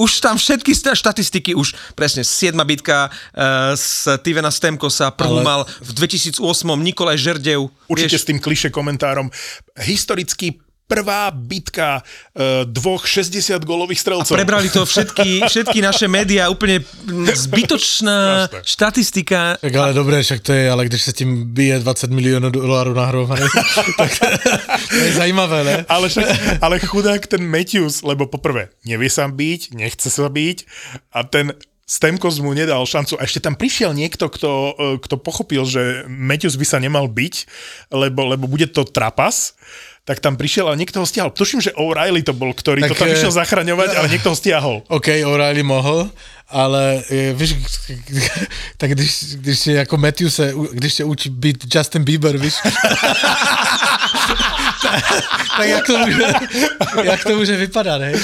[0.00, 2.56] Už tam všetky štatistiky, už presne, 7.
[2.64, 6.40] bitka uh, z Tivena Stemkosa, prvú Ale- mal v 2008.
[6.80, 7.68] Nikolaj Žerdev.
[7.84, 9.28] Určite vieš, s tým kliše komentárom.
[9.76, 10.56] Historicky
[10.90, 14.34] prvá bitka uh, dvoch 60 gólových strelcov.
[14.34, 16.82] Prebrali to všetky, všetky naše médiá, úplne
[17.30, 19.54] zbytočná štatistika.
[19.62, 23.46] Tak ale dobré, však to je, ale když se tím bije 20 milionů dolarů nahromady,
[23.98, 24.10] tak
[24.90, 25.86] to je zajímavé, ne?
[25.88, 26.26] Ale, však,
[26.58, 30.66] ale chudák ten Matthews, lebo poprvé nevie sa byť, nechce sa byť
[31.14, 31.54] a ten
[31.90, 36.54] Stemkos mu nedal šancu a ešte tam prišiel niekto, kto, e, kto pochopil, že Matthews
[36.54, 37.34] by sa nemal byť,
[37.90, 39.58] lebo, lebo bude to trapas,
[40.04, 41.30] tak tam prišiel a niekto ho stiahol.
[41.30, 44.36] Tuším, že O'Reilly to bol, ktorý Tak, to tam eh, išiel zachraňovať, ale niekto ho
[44.36, 44.82] stiahol.
[44.88, 46.10] OK, O'Reilly mohl,
[46.50, 47.54] ale eh, víš,
[48.80, 52.54] tak když, když je jako Matthew se, když se učí být Justin Bieber, víš,
[55.56, 56.26] tak jak to, může,
[57.02, 58.14] jak to může vypadat, hej?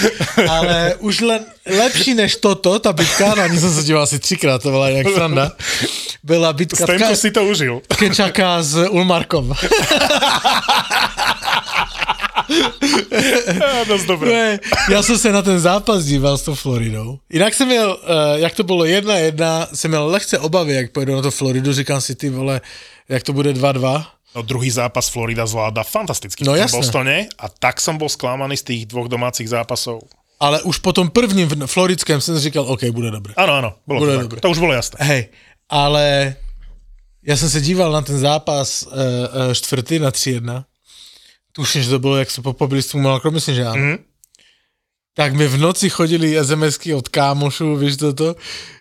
[0.49, 4.63] Ale už len lepší než toto, ta bitka, na ní jsem se díval asi třikrát,
[4.63, 5.53] to byla jak sranda,
[6.23, 7.81] byla bitka Stemko si to užil.
[7.99, 9.55] Kečaka s Ulmarkom.
[13.89, 14.31] Dosť dobré.
[14.33, 14.59] Ne,
[14.91, 17.19] já jsem se na ten zápas díval s tou Floridou.
[17.33, 21.17] Jinak jsem měl, uh, jak to bylo jedna jedna, jsem měl lehce obavy, jak pojedu
[21.17, 22.61] na to Floridu, říkám si ty vole,
[23.09, 24.07] jak to bude 2-2.
[24.37, 26.73] No druhý zápas Florida zvláda fantasticky No v.
[26.73, 30.05] Bostone a tak som bol sklamaný z tých dvoch domácich zápasov.
[30.37, 33.33] Ale už po tom prvním floridském jsem si říkal, OK, bude dobré.
[33.41, 34.25] Áno, áno, bolo Bude to, tak.
[34.29, 34.39] dobré.
[34.45, 34.97] to už bolo jasné.
[35.01, 35.23] Hej,
[35.69, 36.37] ale
[37.25, 40.65] já jsem se díval na ten zápas uh, uh, čtvrtý na 3-1.
[41.57, 43.83] Tuším, že to bylo, jak se popobili s tím Malcolm, myslím, že ano.
[43.83, 43.99] Mhm.
[45.17, 48.37] Tak mi v noci chodili SMSky od kámošů, víš toto,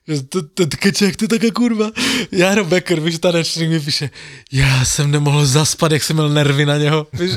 [0.07, 1.91] že to, to, to keček, to je taká kurva.
[2.31, 4.09] Jaro Becker, víš, tanečník mi píše,
[4.51, 7.31] já jsem nemohl zaspat, jak jsem měl nervy na něho, víš.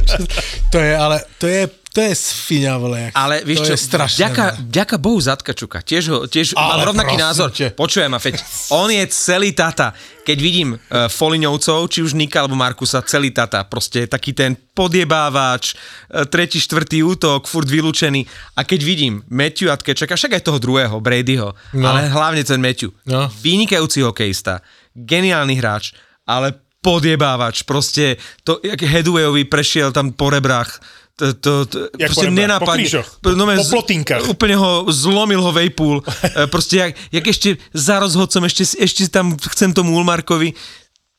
[0.72, 4.18] to je, ale to je, to je jak, Ale vieš to čo, je strašné.
[4.26, 4.66] ďaka, vole.
[4.66, 7.54] ďaka Bohu za Tkačuka, tiež, ho, tiež Ale mám rovnaký názor.
[7.54, 7.78] ťa.
[7.78, 8.42] Počujem ma, Feď,
[8.74, 9.94] on je celý tata.
[10.26, 15.78] Keď vidím uh, Foliňovcov, či už Nika alebo Markusa, celý tata, proste taký ten podjebávač,
[16.10, 18.26] uh, tretí, štvrtý útok, furt vylúčený.
[18.58, 21.84] A keď vidím Matthew a Tkačaka, však aj toho druhého, Bradyho, no.
[21.86, 23.30] ale hlavne ten Matthew, No.
[23.38, 24.66] vynikajúci hokejista,
[24.98, 25.94] geniálny hráč,
[26.26, 30.80] ale podjebávač, proste to, jak Headwayovi prešiel tam po rebrách,
[31.14, 32.66] to, to, to Jak proste nenápadne.
[32.66, 33.08] Po krížoch?
[33.22, 34.20] No, Po plotínkach?
[34.26, 36.02] Úplne ho zlomil ho Vejpul.
[36.34, 40.50] E, proste jak, jak ešte za rozhodcom, ešte, ešte tam chcem tomu Ulmarkovi,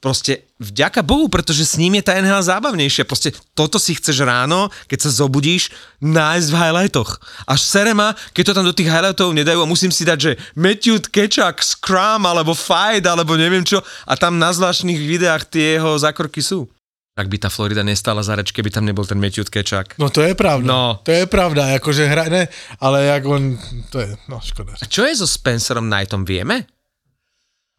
[0.04, 3.10] proste vďaka Bohu, pretože s ním je tá NHL zábavnejšia.
[3.10, 5.72] Proste toto si chceš ráno, keď sa zobudíš,
[6.04, 7.18] nájsť v highlightoch.
[7.48, 11.10] Až serema, keď to tam do tých highlightov nedajú a musím si dať, že Matthew
[11.10, 16.44] Kečak, Scrum, alebo Fight, alebo neviem čo, a tam na zvláštnych videách tie jeho zákroky
[16.44, 16.70] sú.
[17.16, 19.96] Ak by tá Florida nestala za reč, keby tam nebol ten Matthew Kečak.
[19.96, 20.68] No to je pravda.
[20.68, 21.00] No.
[21.00, 22.52] To je pravda, akože hra, ne,
[22.84, 23.56] ale jak on,
[23.88, 24.76] to je, no škoda.
[24.76, 26.68] A čo je so Spencerom Knightom, vieme?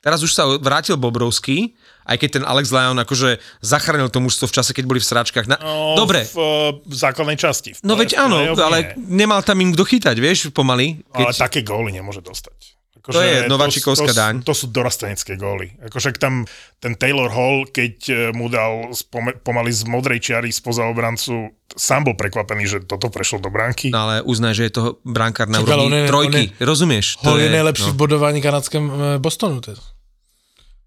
[0.00, 1.76] Teraz už sa vrátil Bobrovský,
[2.08, 5.52] aj keď ten Alex Lyon akože zachránil to mužstvo v čase, keď boli v sračkách.
[5.52, 5.60] Na...
[5.60, 6.40] No, Dobre, V,
[6.80, 7.76] v základnej časti.
[7.76, 11.04] V no veď áno, ale nemal tam im kto chytať, vieš, pomaly.
[11.12, 11.44] Ale Keď...
[11.44, 12.75] také góly nemôže dostať.
[12.96, 14.34] Akože To je nováčikovská daň.
[14.42, 15.76] To sú dorastenecké góly.
[15.84, 16.48] Akože tam
[16.80, 22.08] ten Taylor Hall, keď eh, mu dal spome, pomaly z modrej čiary spoza obrancu, sám
[22.08, 23.92] bol prekvapený, že toto prešlo do bránky.
[23.92, 27.06] No ale uznaj, že je to brankár na úrovni on je- trojky, on rozumieš?
[27.20, 28.00] Hol To je nejlepší v no.
[28.00, 29.60] bodování kanadském eh, Bostonu.
[29.60, 29.82] Teda.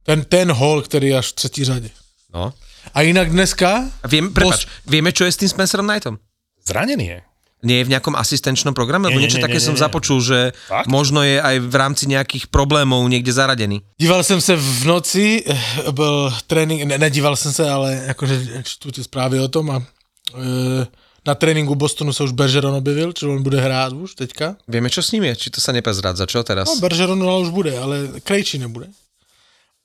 [0.03, 1.89] Ten, ten hol, který je až v třetí řadě.
[2.33, 2.53] No.
[2.93, 6.17] A jinak dneska, Viem, prepač, vieme, čo je s tým Spencerom Knightom?
[6.65, 7.19] Zranený je.
[7.59, 9.11] Nie je v nejakom asistenčnom programe?
[9.11, 9.83] Lebo Nie, nie, niečo nie, také nie, som nie.
[9.83, 10.87] započul, že Fakt?
[10.87, 13.83] možno je aj v rámci nejakých problémov niekde zaradený.
[13.99, 18.91] díval jsem se v noci, eh, byl trénink, ne, nedíval jsem se, ale jakože čtu
[18.91, 20.87] ty zprávy o tom a eh,
[21.27, 24.55] na tréninku Bostonu se už Bergeron objevil, čiže on bude hrát už teďka.
[24.67, 25.35] Vieme, čo s ním je?
[25.35, 26.23] Či to sa neprezrádza?
[26.25, 26.63] Čo teraz?
[26.65, 28.87] No, Bergeron ale už bude, ale Krejči nebude.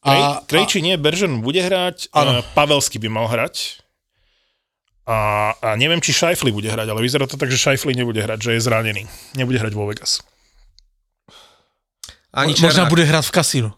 [0.04, 2.38] A, Krejči nie, Beržan bude hrať, Áno.
[2.38, 3.82] uh, Pavelsky by mal hrať.
[5.06, 8.40] A, a neviem, či Šajfli bude hrať, ale vyzerá to tak, že Šajfli nebude hrať,
[8.42, 9.04] že je zranený.
[9.36, 10.24] Nebude hrať vo Vegas.
[12.32, 13.70] Ani Možná Černák, bude hrát v kasínu.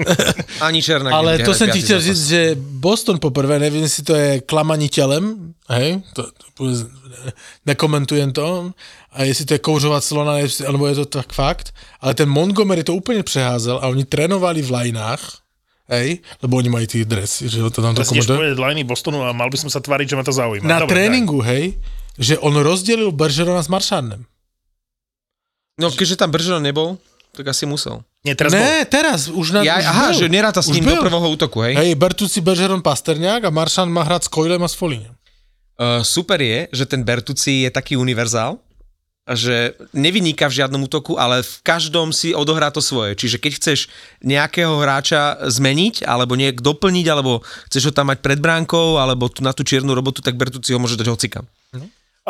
[0.60, 2.02] ani Černák Ale to hrať jsem ti zápas.
[2.04, 6.86] říct, že Boston poprvé, nevím, jestli to je klamaní tělem, hej, to, to bude-
[7.66, 8.72] nekomentujem to,
[9.12, 10.32] a jestli to je kouřovat slona,
[10.66, 14.70] alebo je to tak fakt, ale ten Montgomery to úplně přeházel a oni trénovali v
[14.70, 15.38] lajnách,
[15.90, 19.50] hej, lebo oni mají ty dresy, že to tam to povedať liney Bostonu a mal
[19.50, 20.64] by som sa tváriť, že ma to zaujíma.
[20.64, 21.74] Na Dobre, tréninku, hej,
[22.14, 24.22] že on rozdělil Bergerona s Maršánem.
[25.80, 27.00] No keďže tam Bržon nebol,
[27.32, 28.04] tak asi musel.
[28.04, 28.08] daj.
[28.20, 28.60] Nie, teraz bol.
[28.60, 30.18] Ne, teraz, už na Ja, už aha, byl.
[30.20, 31.72] že neráta s Už ním do prvého útoku, hej?
[31.72, 35.16] Hej, Bertucci, Bergeron, Pasterňák a Maršan má hrát s Coilem a s Folinem.
[35.80, 38.60] Uh, super je, že ten Bertucci je taký univerzál,
[39.28, 43.14] že nevyniká v žiadnom útoku, ale v každom si odohrá to svoje.
[43.14, 43.78] Čiže keď chceš
[44.24, 49.44] nejakého hráča zmeniť, alebo nejak doplniť, alebo chceš ho tam mať pred bránkou, alebo tu
[49.46, 51.46] na tú čiernu robotu, tak Bertucci ho môže dať hocikam.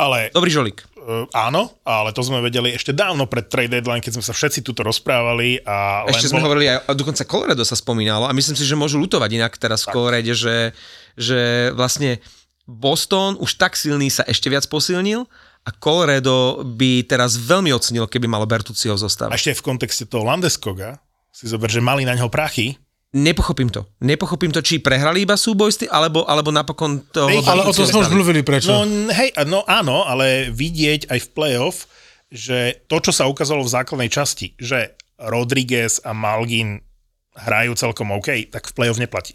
[0.01, 0.87] Ale Dobrý žolík.
[1.03, 4.63] uh, áno, ale to sme vedeli ešte dávno pred trade deadline, keď sme sa všetci
[4.63, 8.33] tuto rozprávali a len Ešte sme bol- hovorili aj, a dokonca Colorado sa spomínalo a
[8.33, 10.73] myslím si, že môžu lutovať inak teraz v Colorade, že,
[11.19, 12.23] že vlastne
[12.71, 15.27] Boston už tak silný sa ešte viac posilnil
[15.61, 20.25] a Colorado by teraz veľmi ocenil, keby malo Bertucciho v A ešte v kontexte toho
[20.25, 20.99] Landeskoga
[21.31, 22.81] si zober, že mali na ňo prachy,
[23.11, 23.91] Nepochopím to.
[24.07, 27.27] Nepochopím to, či prehrali iba súboj alebo, alebo napokon toho...
[27.27, 28.71] Hej, Ale o tom sme už mluvili, prečo?
[28.71, 31.91] No hej, no áno, ale vidieť aj v playoff,
[32.31, 36.87] že to, čo sa ukázalo v základnej časti, že Rodriguez a Malgin
[37.35, 39.35] hrajú celkom OK, tak v playoff neplatí.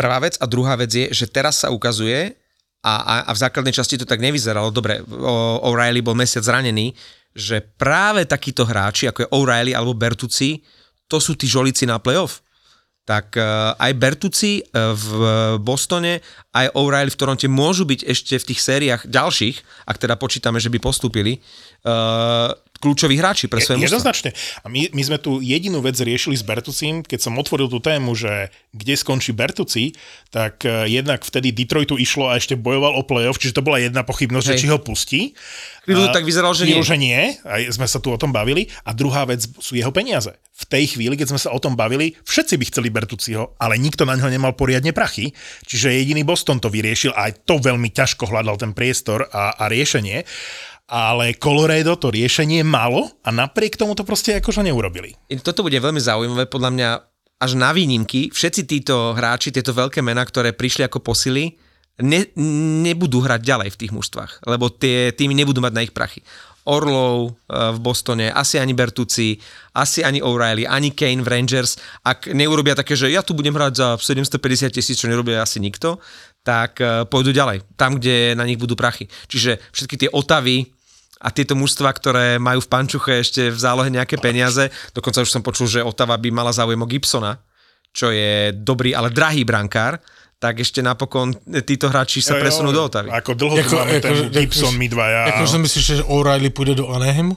[0.00, 2.39] Prvá vec a druhá vec je, že teraz sa ukazuje
[2.80, 5.04] a, a, a v základnej časti to tak nevyzeralo, dobre,
[5.64, 6.96] O'Reilly bol mesiac zranený,
[7.36, 10.64] že práve takíto hráči, ako je O'Reilly alebo Bertucci,
[11.06, 12.40] to sú tí žolici na playoff.
[13.04, 15.08] Tak uh, aj Bertucci uh, v
[15.60, 16.22] Bostone,
[16.54, 20.70] aj O'Reilly v Toronte môžu byť ešte v tých sériách ďalších, ak teda počítame, že
[20.70, 21.42] by postúpili,
[21.84, 23.84] uh, kľúčoví hráči pre svoje.
[23.84, 24.32] Jednoznačne.
[24.64, 28.16] A my, my sme tu jedinú vec riešili s Bertucim, keď som otvoril tú tému,
[28.16, 29.92] že kde skončí Bertuci,
[30.32, 34.00] tak uh, jednak vtedy Detroitu išlo a ešte bojoval o playoff, čiže to bola jedna
[34.00, 34.60] pochybnosť, že Hej.
[34.64, 35.20] či ho pustí.
[35.84, 36.90] Chvíľu to A tak vyzeralo, že chvíľu, nie.
[36.92, 38.68] že nie, aj sme sa tu o tom bavili.
[38.84, 40.30] A druhá vec sú jeho peniaze.
[40.52, 44.04] V tej chvíli, keď sme sa o tom bavili, všetci by chceli Bertuciho, ale nikto
[44.04, 45.32] na ňo nemal poriadne prachy.
[45.64, 49.72] Čiže jediný Boston to vyriešil a aj to veľmi ťažko hľadal ten priestor a, a
[49.72, 50.22] riešenie.
[50.90, 55.14] Ale Colorado to riešenie malo a napriek tomu to proste akože neurobili.
[55.38, 56.88] Toto bude veľmi zaujímavé, podľa mňa
[57.40, 58.34] až na výnimky.
[58.34, 61.56] Všetci títo hráči, tieto veľké mená, ktoré prišli ako posily,
[62.02, 62.26] ne,
[62.84, 66.20] nebudú hrať ďalej v tých mužstvách, lebo tie týmy nebudú mať na ich prachy.
[66.68, 69.40] Orlov eh, v Bostone, asi ani Bertucci,
[69.72, 73.72] asi ani O'Reilly, ani Kane v Rangers, ak neurobia také, že ja tu budem hrať
[73.72, 75.96] za 750 tisíc, čo nerobia asi nikto,
[76.44, 79.08] tak eh, pôjdu ďalej, tam, kde na nich budú prachy.
[79.32, 80.68] Čiže všetky tie otavy,
[81.20, 85.44] a tieto mužstva, ktoré majú v pančuche ešte v zálohe nejaké peniaze, dokonca už som
[85.44, 87.36] počul, že Otava by mala záujem o Gibsona,
[87.92, 90.00] čo je dobrý, ale drahý brankár,
[90.40, 91.36] tak ešte napokon
[91.68, 93.12] títo hráči sa Jo, jo, presunú do Otavy.
[93.12, 95.36] Ako dlho tu máme tému Gibson, my dvaja.
[95.36, 97.36] Jako, že myslíš, že O'Reilly půjde do Anaheimu?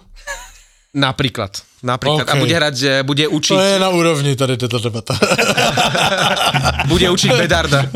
[0.94, 1.58] Napríklad.
[1.84, 2.24] Napríklad.
[2.30, 2.42] A OK.
[2.46, 5.18] bude hrať, že bude To učiť, je na úrovni tady této debata.
[6.92, 7.90] bude učiť Bedarda.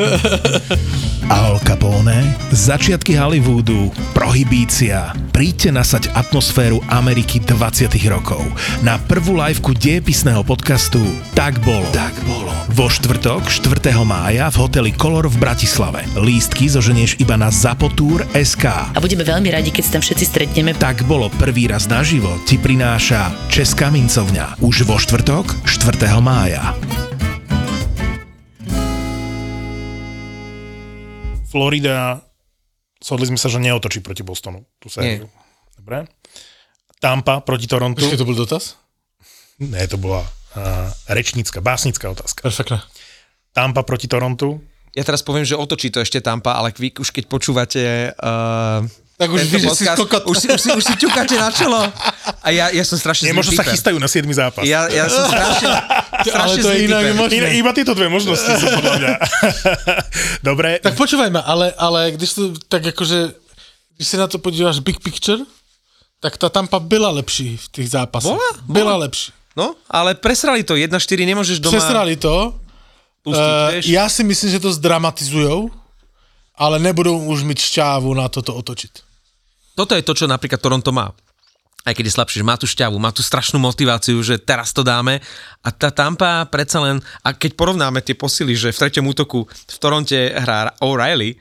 [1.30, 5.16] Al Capone, začiatky Hollywoodu, prohibícia.
[5.32, 8.43] Príďte nasať atmosféru Ameriky 20 rokov
[8.82, 11.00] na prvú liveku dejepisného podcastu
[11.38, 11.88] Tak bolo.
[11.93, 12.37] Tak bolo.
[12.74, 13.93] Vo štvrtok, 4.
[14.01, 16.01] mája v hoteli Color v Bratislave.
[16.18, 18.66] Lístky zoženieš iba na zapotur.sk.
[18.68, 20.74] A budeme veľmi radi, keď sa tam všetci stretneme.
[20.74, 24.62] Tak bolo prvý raz naživo ti prináša Česká mincovňa.
[24.66, 26.18] Už vo štvrtok, 4.
[26.18, 26.74] mája.
[31.49, 32.22] Florida,
[33.01, 34.66] shodli sme sa, že neotočí proti Bostonu.
[34.82, 35.01] Tu sa.
[35.78, 36.10] Dobre.
[36.97, 38.01] Tampa proti Torontu.
[38.01, 38.78] Počkej, to byl dotaz?
[39.58, 42.41] Ne, to bola uh, rečnícka, básnická otázka.
[42.41, 42.82] Perfektné.
[43.53, 44.58] Tampa proti Torontu.
[44.97, 48.82] Ja teraz poviem, že otočí to ešte Tampa, ale vy už keď počúvate uh,
[49.18, 50.24] Tak už víš, že si podcast, kokot.
[50.26, 51.82] už, si, už, si, už si ťukáte na čelo.
[52.41, 54.26] A ja, ja som strašne možno sa chystajú na 7.
[54.30, 54.62] zápas.
[54.66, 57.45] Ja, ja som strašne, Ale strašne to je inak nemožné.
[57.58, 59.10] Iba, tieto dve možnosti sú podľa mňa.
[60.49, 63.34] Dobre, Tak počúvajme, ale, ale když to tak jakože,
[63.97, 65.41] když se na to podíváš big picture,
[66.22, 68.32] tak ta Tampa byla lepší v těch zápasech.
[68.34, 68.49] Bola?
[68.66, 68.97] Byla Bola.
[69.10, 69.34] lepší.
[69.58, 72.53] No, ale presrali to, 1-4 nemôžeš doma Přesrali to.
[73.26, 75.68] pustiť, Uh, já si myslím, že to zdramatizujou,
[76.55, 79.03] ale nebudou už mít šťávu na toto otočit.
[79.76, 81.12] Toto je to, čo napríklad Toronto má.
[81.86, 84.84] Aj keď je slabšie, že má tú šťavu, má tú strašnú motiváciu, že teraz to
[84.84, 85.20] dáme.
[85.64, 89.78] A tá Tampa predsa len, a keď porovnáme tie posily, že v treťom útoku v
[89.80, 91.36] Toronte hrá O'Reilly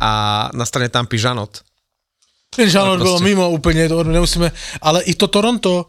[0.00, 0.10] a
[0.52, 1.60] na strane Tampy Žanot,
[2.56, 5.86] Ten bylo prostě- mimo úplně, to nemusíme, ale i to Toronto,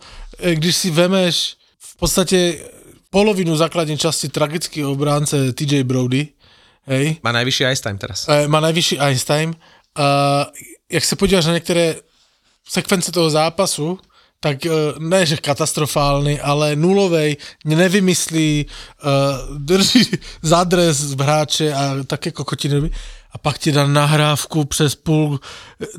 [0.54, 2.60] když si vemeš v podstatě
[3.10, 6.28] polovinu základní časti tragický obránce TJ Brody,
[6.84, 8.26] hej, má najvyšší ice time teraz.
[8.30, 9.54] eh, má nejvyšší ice time.
[9.96, 10.48] A
[10.92, 11.96] jak se podíváš na některé
[12.70, 14.00] sekvence toho zápasu,
[14.40, 14.70] tak eh,
[15.00, 20.02] ne, že katastrofálny, ale nulovej, nevymyslí, uh, drží
[20.42, 22.92] zadres v hráče a také kokotiny robí.
[23.32, 25.40] A pak ti dá nahrávku přes půl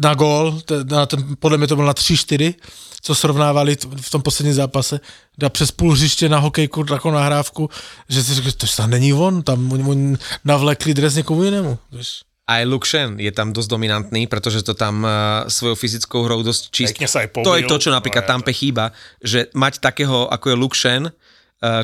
[0.03, 2.55] na gól, na ten, podle mě to bylo na 3-4,
[3.03, 5.01] co srovnávali v tom posledním zápase,
[5.39, 7.71] dá přes půl hřiště na hokejku takovou nahrávku,
[8.09, 11.79] že si řekl, to tam není on, tam oni, oni navlekli dres někomu jinému.
[11.93, 12.23] Víš?
[12.43, 16.63] Aj Luke Shen je tam dosť dominantný, pretože to tam uh, svojou fyzickou hrou dosť
[16.75, 17.07] čistí.
[17.39, 18.91] To je to, čo napríklad No, Tampe chýba,
[19.23, 21.15] že mať takého, ako je Luke Shen, uh,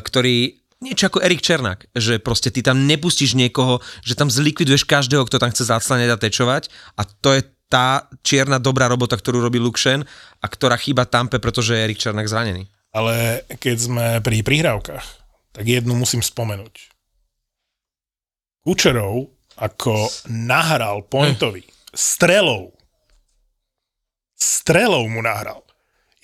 [0.03, 5.27] ktorý niečo ako Erik Černák, že proste ty tam nepustíš niekoho, že tam zlikviduješ každého,
[5.27, 6.63] kto tam chce zaclaneť a tečovať
[6.95, 10.01] a to je tá čierna dobrá robota, ktorú robí Luke Shen
[10.41, 12.65] a ktorá chýba Tampe, pretože je Erik Černák zranený.
[12.89, 15.05] Ale keď sme pri prihrávkach,
[15.53, 16.89] tak jednu musím spomenúť.
[18.65, 19.29] Kučerov
[19.61, 21.61] ako nahral pointovi
[21.93, 22.73] strelou.
[24.33, 25.68] Strelou mu nahral.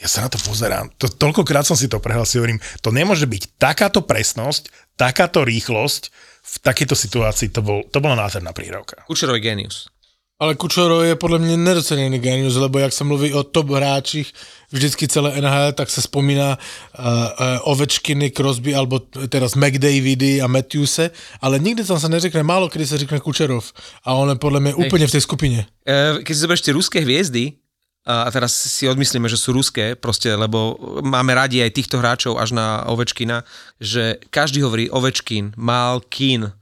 [0.06, 0.93] Ja sa na to pozerám.
[1.01, 6.14] To, toľkokrát som si to prehral, si hovorím, to nemôže byť takáto presnosť, takáto rýchlosť
[6.45, 7.49] v takejto situácii.
[7.49, 9.01] To, bol, to bola nádherná prihrávka.
[9.10, 9.89] Kučerov je genius.
[10.38, 14.34] Ale Kučero je podle mě nedoceněný genius, lebo jak se mluví o top hráčích
[14.72, 18.99] vždycky celé NHL, tak se vzpomíná uh, uh, Ovečkiny, Crosby, alebo
[19.30, 21.10] teraz McDavidy a Matthewse,
[21.41, 23.74] ale nikdy tam se neřekne, málo kdy se řekne Kučerov.
[24.03, 25.66] A on je podle mě úplně v té skupině.
[25.88, 27.64] E, keď si zoberieš tie ruské hviezdy,
[28.06, 32.53] a teraz si odmyslíme, že sú ruské, proste, lebo máme radi aj týchto hráčov až
[32.53, 33.41] na Ovečkina,
[33.82, 36.53] že každý hovorí Ovečkin, Malkin, uh,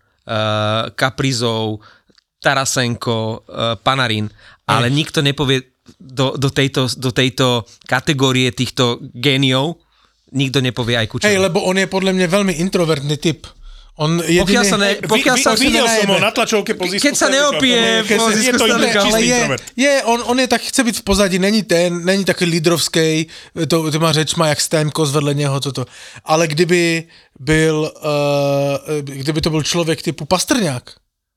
[0.96, 1.84] Kaprizov,
[2.40, 4.32] Tarasenko, uh, Panarin,
[4.64, 5.68] ale nikto nepovie
[6.00, 9.84] do, do, tejto, do tejto kategórie týchto géniov,
[10.32, 11.28] nikto nepovie aj Kučerov.
[11.28, 13.48] Hej, lebo on je podle mě velmi introvertný typ.
[13.94, 14.42] On jediný...
[14.42, 18.10] Pokiaľ sa, ne, pokiaľ sa, videl som ho na tlačovke po zisku Keď sa neopije
[18.18, 18.66] po zisku je to
[19.06, 19.42] ale je,
[19.78, 23.30] je on, on je tak, chce být v pozadí, není ten, není taky lídrovský,
[23.70, 25.86] to, těma řečma, jak Stamkos vedle něho, toto.
[26.26, 27.06] Ale kdyby
[27.40, 30.84] byl, uh, kdyby to byl člověk typu Pastrňák,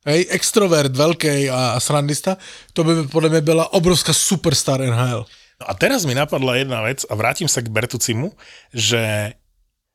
[0.07, 2.37] hej, extrovert, velký a, a srandista,
[2.73, 5.27] to by podle mě byla obrovská superstar NHL.
[5.61, 8.37] No a teraz mi napadla jedna vec a vrátim sa k Bertucimu,
[8.77, 9.33] že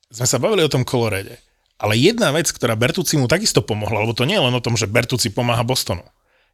[0.10, 1.38] sme sa bavili o tom kolorede.
[1.82, 4.86] Ale jedna vec, ktorá Bertucimu takisto pomohla, lebo to nie je len o tom, že
[4.86, 6.06] Bertuci pomáha Bostonu.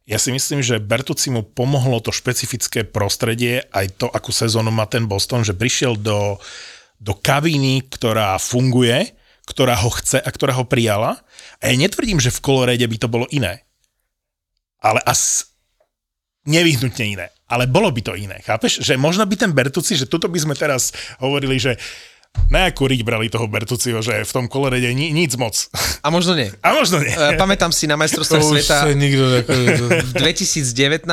[0.08, 5.04] Ja si myslím, že Bertucimu pomohlo to špecifické prostredie, aj to, akú sezónu má ten
[5.04, 6.40] Boston, že prišiel do,
[6.96, 9.12] do kabíny, ktorá funguje,
[9.44, 11.20] ktorá ho chce a ktorá ho prijala.
[11.60, 13.68] A ja netvrdím, že v kolorede by to bolo iné.
[14.80, 15.52] Ale as,
[16.48, 17.26] nevyhnutne iné.
[17.44, 18.80] Ale bolo by to iné, chápeš?
[18.80, 21.76] Že možno by ten Bertuci, že toto by sme teraz hovorili, že
[22.48, 25.68] na akú riť brali toho Bertuciho, že v tom kolorede ni, nic moc.
[26.04, 26.48] a možno nie.
[26.64, 27.12] A možno nie.
[27.12, 31.04] E, Pamätám si na majstrovstvách sveta jako, v 2019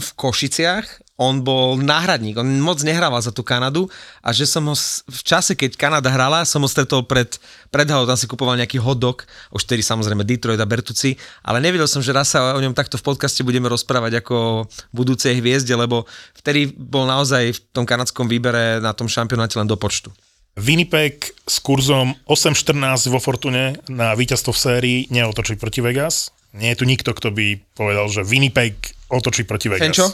[0.00, 3.86] v Košiciach on bol náhradník, on moc nehrával za tú Kanadu
[4.18, 4.74] a že som ho
[5.06, 7.38] v čase, keď Kanada hrala, som ho stretol pred,
[7.70, 9.22] pred halou, tam si kupoval nejaký hotdog,
[9.54, 11.14] už vtedy samozrejme Detroit a Bertuci,
[11.46, 15.38] ale nevedel som, že raz sa o ňom takto v podcaste budeme rozprávať ako budúcej
[15.38, 16.02] hviezde, lebo
[16.34, 20.10] vtedy bol naozaj v tom kanadskom výbere na tom šampionáte len do počtu.
[20.54, 26.30] Winnipeg s kurzom 8-14 vo Fortune na víťazstvo v sérii neotočí proti Vegas.
[26.54, 28.78] Nie je tu nikto, kto by povedal, že Winnipeg
[29.10, 29.90] otočí proti Vegas.
[29.90, 30.06] Fenčo?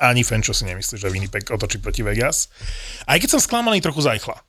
[0.00, 2.48] Ani Fenčo si nemyslí, že Winnipeg otočí proti Vegas.
[3.04, 4.40] Aj keď som sklamaný trochu zajchla.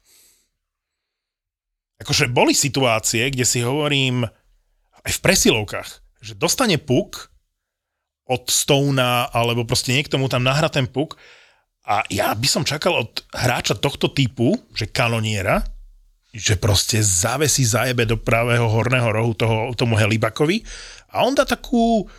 [1.99, 4.23] Akože boli situácie, kde si hovorím
[5.03, 5.89] aj v presilovkách,
[6.23, 7.27] že dostane puk
[8.25, 11.19] od Stona, alebo proste niekto mu tam nahrá ten puk
[11.86, 15.61] a ja by som čakal od hráča tohto typu, že kanoniera,
[16.33, 20.65] že proste zavesí zajebe do pravého horného rohu toho, tomu Helibakovi
[21.13, 22.09] a on dá takú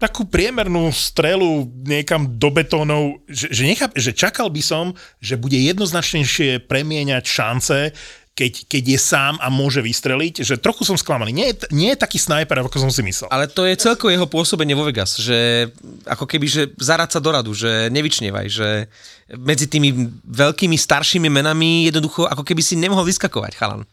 [0.00, 5.60] takú priemernú strelu niekam do betónov, že, že, necháp, že čakal by som, že bude
[5.60, 7.92] jednoznačnejšie premieňať šance,
[8.34, 11.34] keď, keď je sám a môže vystreliť, že trochu som sklamaný.
[11.34, 13.28] Nie je, nie je taký snajper, ako som si myslel.
[13.28, 15.68] Ale to je celko jeho pôsobenie vo Vegas, že
[16.08, 18.88] ako keby, že zarať sa do radu, že nevyčnievaj, že
[19.36, 19.92] medzi tými
[20.24, 23.84] veľkými staršími menami jednoducho ako keby si nemohol vyskakovať, chalan.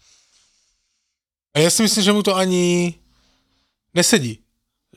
[1.56, 2.94] A já si myslím, že mu to ani
[3.94, 4.40] nesedí.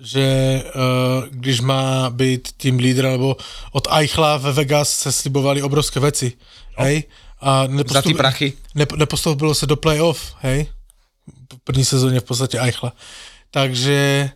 [0.00, 0.24] Že
[0.64, 3.36] uh, když má být tým lídr, nebo
[3.72, 6.32] od Eichla ve Vegas se slibovali obrovské věci,
[6.78, 6.84] no.
[6.84, 7.04] hej?
[7.40, 8.52] A Za ty prachy.
[8.74, 10.66] Nep, nepostoupilo se do playoff, hej?
[11.52, 12.92] V první sezóně v podstatě Eichla.
[13.50, 14.30] Takže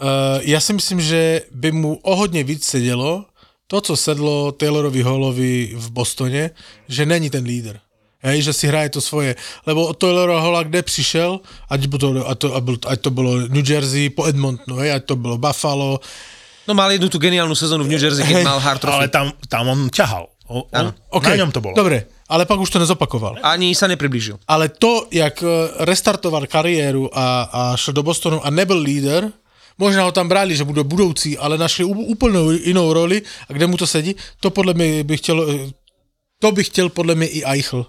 [0.00, 0.08] uh,
[0.40, 3.24] já si myslím, že by mu o hodně víc sedělo
[3.66, 6.50] to, co sedlo Taylorovi Hallovi v Bostoně,
[6.88, 7.78] že není ten lídr.
[8.22, 9.36] Hej, že si hraje to svoje.
[9.66, 12.48] Lebo od Taylora Halla kde přišel, ať, to, ať, to,
[12.86, 16.00] ať to bylo New Jersey po Edmontonu, hej, ať to bylo Buffalo,
[16.66, 18.98] No mal jednu tú geniálnu sezónu v New Jersey, keď Hej, mal hard trophy.
[18.98, 20.26] Ale tam, tam on ťahal.
[20.50, 21.38] O, on, Okay.
[21.38, 21.78] Na ňom to bolo.
[21.78, 23.38] Dobre, ale pak už to nezopakoval.
[23.42, 24.38] Ani sa nepriblížil.
[24.48, 25.48] Ale to, jak eh,
[25.86, 29.32] restartoval kariéru a, a šel do Bostonu a nebyl líder,
[29.78, 33.76] možná ho tam brali, že bude budoucí, ale našli úplnou jinou roli a kde mu
[33.76, 35.70] to sedí, to podle mě by chtělo, eh,
[36.38, 37.86] to by chtěl podle mě i Eichel,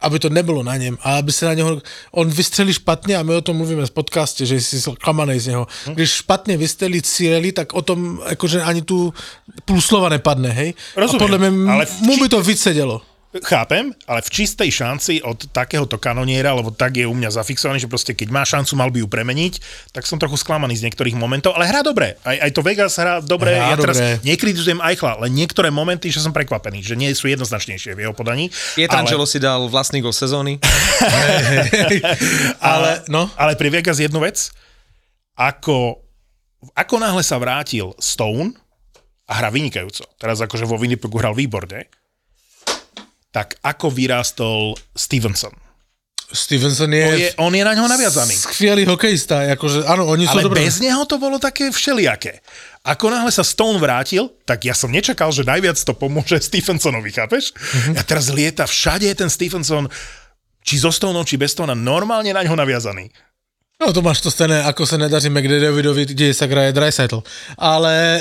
[0.00, 1.82] aby to nebylo na něm, a aby se na něho,
[2.12, 5.66] on vystřelí špatně a my o tom mluvíme v podcastě, že jsi klamanej z něho.
[5.94, 9.14] Když špatně vystřelí Cirelli, tak o tom jakože ani tu
[9.64, 10.74] půl slova nepadne, hej?
[10.96, 13.02] Rozumím, a podle mě ale ale v mu by to víc sedělo.
[13.28, 17.84] Chápem, ale v čistej šanci od takéhoto kanoniera, lebo tak je u mňa zafixovaný, že
[17.84, 19.60] proste keď má šancu, mal by ju premeniť,
[19.92, 22.16] tak som trochu sklamaný z niektorých momentov, ale hrá dobre.
[22.24, 23.52] Aj, aj to Vegas hrá dobre.
[23.52, 24.24] Hrá ja teraz dobre.
[24.24, 28.48] nekritizujem Eichla, len niektoré momenty, že som prekvapený, že nie sú jednoznačnejšie v jeho podaní.
[28.72, 30.56] Pietrangelo si dal vlastný gol sezóny.
[32.64, 34.48] Ale, no, Ale pri Vegas jednu vec,
[35.36, 36.00] ako,
[36.72, 38.56] ako náhle sa vrátil Stone
[39.28, 41.92] a hrá vynikajúco, teraz akože vo Winnipegu hral výborne,
[43.38, 45.54] tak ako vyrástol Stevenson.
[46.28, 48.34] Stevenson On je, je, on je na ňo naviazaný.
[48.36, 50.60] skvělý hokejista, jakože ano, oni Ale jsou dobré.
[50.66, 52.42] bez neho to bolo také všelijaké.
[52.84, 57.54] Ako náhle sa Stone vrátil, tak ja som nečakal, že najviac to pomôže Stephensonovi, chápeš?
[57.54, 57.96] Mhm.
[57.96, 59.86] A teraz lieta všade je ten Stephenson,
[60.60, 63.08] či so Stoneom, či bez Stonea, normálne na ňo naviazaný.
[63.78, 67.22] No to máš to stejné, ako se nedaří McDavidovi, kde sa hraje Dreisaitl.
[67.54, 68.18] Ale,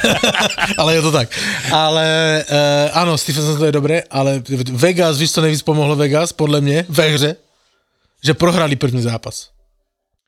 [0.80, 1.32] ale je to tak.
[1.72, 2.04] Ale
[2.44, 4.44] uh, ano, Stephenson to je dobré, ale
[4.76, 7.36] Vegas, víš, co nejvíc pomohlo Vegas, podle mě, ve hře,
[8.24, 9.50] že prohrali první zápas.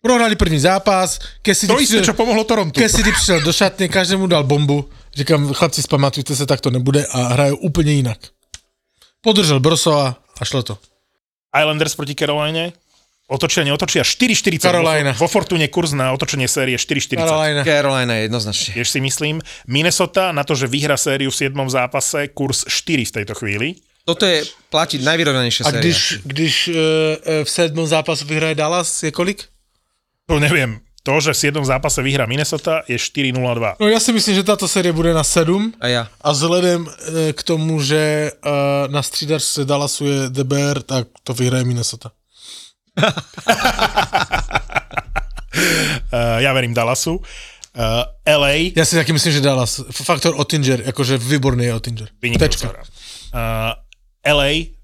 [0.01, 2.81] Prohrali první zápas, Cassidy To isté, čo pomohlo Torontu.
[2.81, 4.89] Cassidy přišel do šatny, každému dal bombu.
[5.15, 8.19] Říkám, chlapci, spamatujte se, tak to nebude a hrajou úplně jinak.
[9.21, 10.79] Podržel Brosova a šlo to.
[11.61, 12.73] Islanders proti Caroline,
[13.27, 14.63] otočia, neotočia, 4,40.
[14.63, 15.13] Carolina.
[15.13, 17.19] Vo, vo Fortune kurz na otočenie série 4,40.
[17.19, 17.61] Carolina.
[17.67, 18.75] Carolina jednoznačne.
[18.79, 19.43] Tiež si myslím.
[19.67, 21.55] Minnesota na to, že vyhra sériu v 7.
[21.71, 23.83] zápase, kurz 4 v tejto chvíli.
[24.07, 25.83] Toto je platiť najvyrovnanejšia A séria.
[25.83, 26.75] když, když uh,
[27.43, 29.51] v sedmém zápasu vyhraje Dallas, je kolik?
[30.31, 30.79] To neviem.
[31.03, 31.65] To, že v 7.
[31.65, 33.75] zápase vyhrá Minnesota, je 4-0-2.
[33.81, 36.09] No já si myslím, že tato série bude na 7 A ja.
[36.23, 38.31] a vzhledem eh, k tomu, že
[38.91, 42.11] na střídačce Dallasu je DBR, tak to vyhraje Minnesota.
[46.13, 47.17] Uh, ja verím Dallasu.
[47.77, 49.81] Uh, LA Já si taky myslím, že Dallas.
[49.91, 52.09] Faktor Ottinger, jakože výborný je Ottinger.
[52.39, 52.73] Tečka.
[53.37, 53.73] Uh,
[54.25, 54.77] LA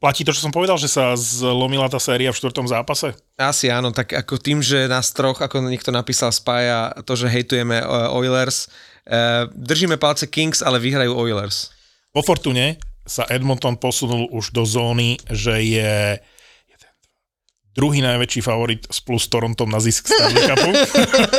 [0.00, 3.12] platí to, čo som povedal, že sa zlomila tá séria v štvrtom zápase?
[3.36, 7.82] Asi áno, tak ako tým, že nás troch, ako niekto napísal, spája to, že hejtujeme
[7.82, 8.70] uh, Oilers,
[9.10, 11.74] uh, držíme palce Kings, ale vyhrajú Oilers.
[12.14, 16.20] Po Fortune sa Edmonton posunul už do zóny, že je
[17.78, 20.70] druhý najväčší favorit spolu s Torontom na zisk Stanley Cupu.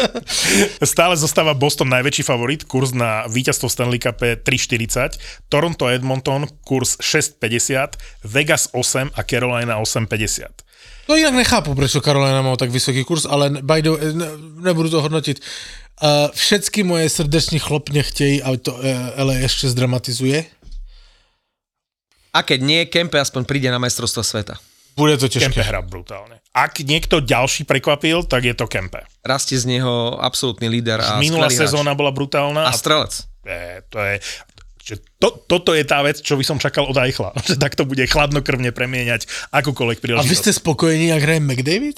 [0.96, 5.20] Stále zostáva Boston najväčší favorit, kurz na víťazstvo v Stanley Cup 3,40,
[5.52, 11.12] Toronto Edmonton kurz 6,50, Vegas 8 a Carolina 8,50.
[11.12, 14.30] No inak nechápu, prečo Carolina má tak vysoký kurz, ale by the, ne,
[14.64, 15.42] nebudu to hodnotiť.
[16.00, 20.48] Uh, všetky moje srdeční chlopne chtějí, aby to uh, LA ešte zdramatizuje.
[22.30, 24.62] A keď nie, Kempe aspoň príde na majstrovstvo sveta.
[25.00, 25.56] Bude to ťažké.
[25.56, 26.44] Kempe hrá brutálne.
[26.52, 29.08] Ak niekto ďalší prekvapil, tak je to Kempe.
[29.24, 32.68] Rastie z neho absolútny líder a Minulá sezóna bola brutálna.
[32.68, 33.24] A strelec.
[33.48, 34.16] je, to je,
[34.84, 37.32] že to, toto je tá vec, čo by som čakal od Eichla.
[37.48, 40.30] Že takto bude chladnokrvne premieňať akúkoľvek A príležitosť.
[40.30, 41.98] vy ste spokojení, ak hraje McDavid?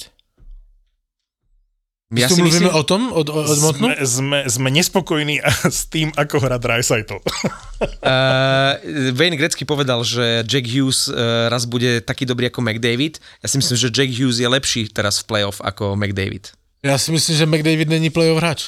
[2.12, 3.88] Ja tu si mluvíme myslím, o tom, od, od, od Montnu?
[3.88, 5.40] sme, sme, sme nespokojní
[5.80, 7.24] s tým, ako hrá Dreisaitl.
[7.24, 8.76] Uh,
[9.18, 13.24] Wayne Gretzky povedal, že Jack Hughes uh, raz bude taký dobrý ako McDavid.
[13.40, 16.52] Ja si myslím, že Jack Hughes je lepší teraz v playoff ako McDavid.
[16.84, 18.62] Ja si myslím, že McDavid není playoff hráč.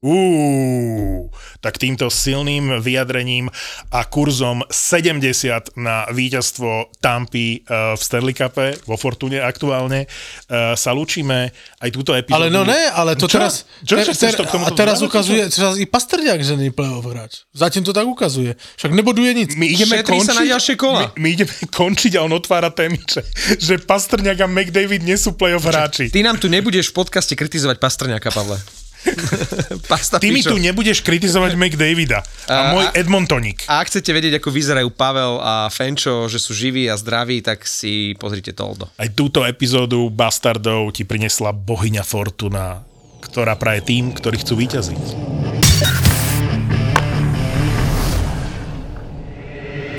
[0.00, 1.28] Uú,
[1.60, 3.52] tak týmto silným vyjadrením
[3.92, 10.96] a kurzom 70 na víťazstvo Tampy uh, v Stanley Cupe, vo Fortune aktuálne, uh, sa
[10.96, 11.52] lúčime
[11.84, 12.32] aj túto epizódu.
[12.32, 13.44] Ale no ne, ale to Čo?
[13.44, 13.68] teraz...
[13.84, 15.12] Čo, čo chceš to k a tomuto teraz dodať?
[15.12, 17.44] ukazuje, teraz i Pastrňák, že není playoff hráč.
[17.52, 18.56] Zatím to tak ukazuje.
[18.80, 19.52] Však neboduje nic.
[19.60, 21.12] My ideme Šetrí končiť, sa na ďalšie kola.
[21.12, 21.52] My, my ideme
[21.84, 23.20] končiť a on otvára témy, že,
[23.60, 26.08] že Pastrňák a McDavid nie sú playoff hráči.
[26.08, 28.79] Ty nám tu nebudeš v podcaste kritizovať Pastrňáka, Pavle.
[29.92, 33.64] Pasta Ty mi tu nebudeš kritizovať McDavida a A- môj Edmontonik.
[33.66, 37.64] A ak chcete vedieť, ako vyzerajú Pavel a Fenčo, že sú živí a zdraví, tak
[37.64, 38.92] si pozrite Toldo.
[38.94, 42.84] Aj túto epizódu Bastardov ti prinesla bohyňa Fortuna,
[43.20, 45.04] ktorá praje tým, ktorí chcú vyťaziť.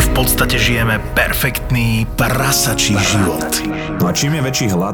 [0.01, 3.47] V podstate žijeme perfektný prasačí život.
[4.01, 4.93] A čím je väčší hlad,